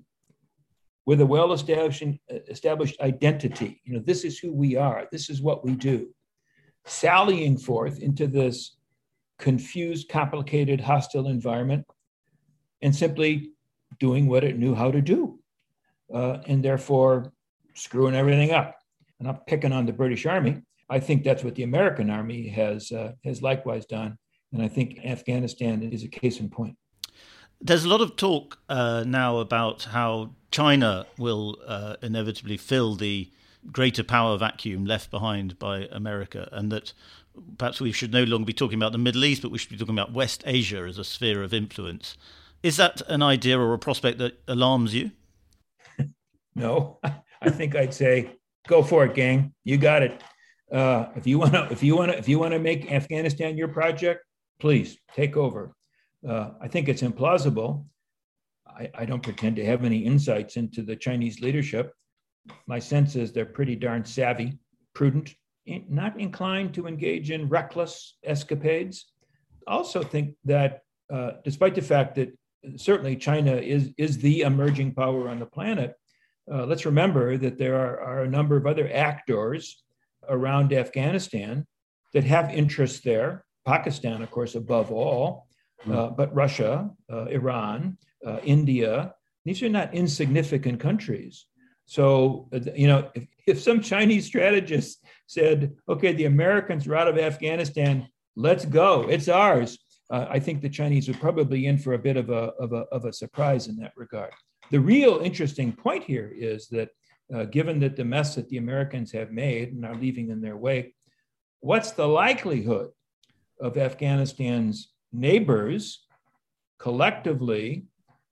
with 1.05 1.21
a 1.21 1.25
well 1.25 1.53
established 1.53 3.01
identity. 3.01 3.81
You 3.83 3.93
know, 3.93 4.03
this 4.05 4.23
is 4.23 4.38
who 4.38 4.53
we 4.53 4.75
are, 4.75 5.07
this 5.12 5.29
is 5.29 5.41
what 5.41 5.65
we 5.65 5.75
do. 5.75 6.13
Sallying 6.86 7.57
forth 7.57 7.99
into 7.99 8.27
this 8.27 8.77
confused, 9.39 10.10
complicated, 10.10 10.81
hostile 10.81 11.27
environment 11.27 11.86
and 12.81 12.95
simply 12.95 13.51
doing 13.99 14.27
what 14.27 14.43
it 14.43 14.57
knew 14.57 14.75
how 14.75 14.91
to 14.91 15.01
do, 15.01 15.37
uh, 16.13 16.39
and 16.47 16.63
therefore 16.63 17.31
screwing 17.73 18.15
everything 18.15 18.51
up. 18.51 18.75
And 19.19 19.27
I'm 19.27 19.37
picking 19.47 19.73
on 19.73 19.85
the 19.85 19.93
British 19.93 20.25
Army. 20.25 20.61
I 20.89 20.99
think 20.99 21.23
that's 21.23 21.43
what 21.43 21.55
the 21.55 21.63
American 21.63 22.09
Army 22.09 22.47
has, 22.49 22.91
uh, 22.91 23.11
has 23.23 23.41
likewise 23.41 23.85
done 23.85 24.17
and 24.53 24.61
I 24.61 24.67
think 24.67 24.99
Afghanistan 25.03 25.81
is 25.83 26.03
a 26.03 26.07
case 26.07 26.39
in 26.39 26.49
point. 26.49 26.77
There's 27.59 27.83
a 27.83 27.89
lot 27.89 28.01
of 28.01 28.15
talk 28.15 28.59
uh, 28.69 29.03
now 29.05 29.37
about 29.37 29.83
how 29.83 30.31
China 30.51 31.05
will 31.17 31.57
uh, 31.65 31.95
inevitably 32.01 32.57
fill 32.57 32.95
the 32.95 33.31
greater 33.71 34.03
power 34.03 34.37
vacuum 34.37 34.85
left 34.85 35.11
behind 35.11 35.57
by 35.59 35.87
America, 35.91 36.47
and 36.51 36.71
that 36.71 36.93
perhaps 37.57 37.81
we 37.81 37.91
should 37.91 38.13
no 38.13 38.23
longer 38.23 38.45
be 38.45 38.53
talking 38.53 38.77
about 38.77 38.91
the 38.91 38.97
Middle 38.97 39.25
East, 39.25 39.41
but 39.41 39.51
we 39.51 39.57
should 39.57 39.71
be 39.71 39.77
talking 39.77 39.95
about 39.95 40.13
West 40.13 40.43
Asia 40.45 40.85
as 40.87 40.97
a 40.97 41.03
sphere 41.03 41.43
of 41.43 41.53
influence. 41.53 42.15
Is 42.63 42.77
that 42.77 43.01
an 43.07 43.21
idea 43.21 43.59
or 43.59 43.73
a 43.73 43.79
prospect 43.79 44.19
that 44.19 44.39
alarms 44.47 44.93
you? 44.93 45.11
No, 46.57 46.99
I 47.41 47.49
think 47.49 47.75
I'd 47.75 47.93
say 47.93 48.31
go 48.67 48.83
for 48.83 49.05
it, 49.05 49.13
gang. 49.13 49.53
You 49.63 49.77
got 49.77 50.01
it. 50.01 50.21
Uh, 50.71 51.07
if 51.15 51.25
you 51.25 51.39
want 51.39 51.53
to, 51.53 51.67
if 51.71 51.81
you 51.81 51.95
want 51.95 52.11
to, 52.11 52.17
if 52.17 52.27
you 52.27 52.39
want 52.39 52.53
to 52.53 52.59
make 52.59 52.91
Afghanistan 52.91 53.57
your 53.57 53.69
project, 53.69 54.25
please 54.59 54.97
take 55.13 55.37
over. 55.37 55.73
Uh, 56.27 56.49
I 56.59 56.67
think 56.67 56.89
it's 56.89 57.03
implausible. 57.03 57.85
I, 58.67 58.89
I, 58.93 59.05
don't 59.05 59.23
pretend 59.23 59.55
to 59.57 59.65
have 59.65 59.85
any 59.85 59.99
insights 59.99 60.57
into 60.57 60.81
the 60.81 60.95
Chinese 60.95 61.39
leadership. 61.39 61.93
My 62.65 62.79
sense 62.79 63.15
is 63.15 63.31
they're 63.31 63.45
pretty 63.45 63.75
darn 63.75 64.03
savvy, 64.03 64.57
prudent, 64.93 65.35
not 65.65 66.19
inclined 66.19 66.73
to 66.73 66.87
engage 66.87 67.31
in 67.31 67.47
reckless 67.47 68.17
escapades. 68.25 69.05
Also, 69.67 70.03
think 70.03 70.35
that 70.45 70.81
uh, 71.13 71.31
despite 71.43 71.75
the 71.75 71.81
fact 71.81 72.15
that 72.15 72.37
certainly 72.75 73.15
China 73.15 73.55
is, 73.55 73.93
is 73.97 74.17
the 74.17 74.41
emerging 74.41 74.95
power 74.95 75.29
on 75.29 75.39
the 75.39 75.45
planet, 75.45 75.93
uh, 76.51 76.65
let's 76.65 76.86
remember 76.86 77.38
that 77.38 77.57
there 77.57 77.75
are, 77.75 77.99
are 78.01 78.23
a 78.23 78.29
number 78.29 78.57
of 78.57 78.65
other 78.65 78.89
actors 78.93 79.83
around 80.29 80.73
Afghanistan 80.73 81.65
that 82.13 82.23
have 82.23 82.53
interests 82.53 83.01
there 83.01 83.45
Pakistan, 83.67 84.21
of 84.21 84.31
course, 84.31 84.55
above 84.55 84.91
all, 84.91 85.45
hmm. 85.81 85.91
uh, 85.91 86.10
but 86.10 86.33
Russia, 86.33 86.89
uh, 87.12 87.25
Iran, 87.25 87.97
uh, 88.25 88.39
India, 88.43 89.13
these 89.43 89.62
are 89.62 89.69
not 89.69 89.93
insignificant 89.93 90.79
countries. 90.79 91.45
So, 91.86 92.47
uh, 92.53 92.60
you 92.75 92.88
know, 92.88 93.12
if, 93.13 93.27
if 93.45 93.62
some 93.62 93.81
Chinese 93.81 94.25
strategist 94.25 95.03
said, 95.27 95.75
okay, 95.89 96.13
the 96.13 96.25
Americans 96.25 96.88
are 96.88 96.95
out 96.95 97.10
of 97.10 97.17
Afghanistan, 97.17 98.07
let's 98.38 98.65
go, 98.65 99.01
it's 99.10 99.27
ours, 99.27 99.77
uh, 100.10 100.25
I 100.29 100.39
think 100.39 100.62
the 100.62 100.69
Chinese 100.69 101.10
would 101.10 101.19
probably 101.19 101.67
in 101.67 101.77
for 101.77 101.93
a 101.93 101.99
bit 101.99 102.15
of 102.15 102.29
a, 102.29 102.53
of 102.63 102.71
a, 102.71 102.83
of 102.95 103.03
a 103.03 103.12
surprise 103.12 103.67
in 103.67 103.75
that 103.77 103.91
regard. 103.97 104.31
The 104.69 104.80
real 104.80 105.19
interesting 105.19 105.71
point 105.71 106.03
here 106.03 106.32
is 106.36 106.67
that 106.69 106.89
uh, 107.34 107.45
given 107.45 107.80
that 107.80 107.95
the 107.95 108.06
mess 108.06 108.36
that 108.36 108.49
the 108.49 108.58
Americans 108.58 109.12
have 109.12 109.32
made 109.32 109.73
and 109.73 109.86
are 109.86 109.95
leaving 109.95 110.30
in 110.30 110.41
their 110.41 110.58
wake, 110.58 110.95
what's 111.60 111.91
the 111.91 112.08
likelihood 112.08 112.89
of 113.60 113.77
Afghanistan's 113.77 114.93
neighbors 115.12 116.06
collectively 116.77 117.86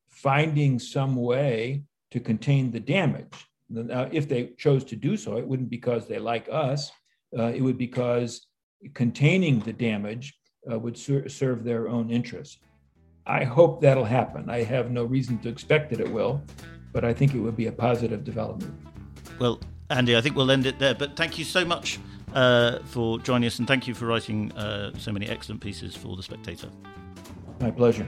finding 0.10 0.80
some 0.80 1.16
way 1.16 1.84
to 2.12 2.20
contain 2.20 2.72
the 2.72 2.80
damage. 2.80 3.34
Now, 3.70 4.08
if 4.12 4.30
they 4.30 4.52
chose 4.58 4.84
to 4.86 4.96
do 4.96 5.18
so, 5.18 5.38
it 5.38 5.48
wouldn't 5.48 5.70
because 5.70 6.08
they 6.08 6.20
like 6.20 6.48
us, 6.52 6.92
uh, 7.38 7.52
it 7.54 7.62
would 7.62 7.78
because 7.78 8.48
containing 8.94 9.60
the 9.60 9.74
damage 9.74 10.38
uh, 10.72 10.78
would 10.78 10.98
ser- 10.98 11.28
serve 11.28 11.64
their 11.64 11.90
own 11.90 12.12
interests. 12.12 12.60
I 13.28 13.44
hope 13.44 13.82
that'll 13.82 14.06
happen. 14.06 14.50
I 14.50 14.64
have 14.64 14.92
no 14.92 15.04
reason 15.04 15.40
to 15.40 15.50
expect 15.50 15.90
that 15.90 16.00
it 16.00 16.12
will, 16.12 16.42
but 16.92 17.04
I 17.04 17.14
think 17.14 17.34
it 17.34 17.40
would 17.40 17.56
be 17.56 17.68
a 17.68 17.72
positive 17.72 18.24
development. 18.24 18.74
Well, 19.40 19.60
Andy, 19.90 20.16
I 20.16 20.22
think 20.22 20.36
we'll 20.36 20.52
end 20.52 20.66
it 20.66 20.80
there, 20.80 20.94
but 20.94 21.16
thank 21.16 21.38
you 21.38 21.46
so 21.46 21.66
much 21.66 22.00
uh, 22.34 22.80
for 22.86 23.20
joining 23.20 23.48
us, 23.48 23.60
and 23.60 23.68
thank 23.68 23.88
you 23.88 23.94
for 23.94 24.06
writing 24.06 24.52
uh, 24.54 24.92
so 24.98 25.12
many 25.12 25.28
excellent 25.28 25.62
pieces 25.62 25.96
for 25.96 26.16
The 26.16 26.24
Spectator. 26.24 26.70
My 27.60 27.72
pleasure. 27.72 28.08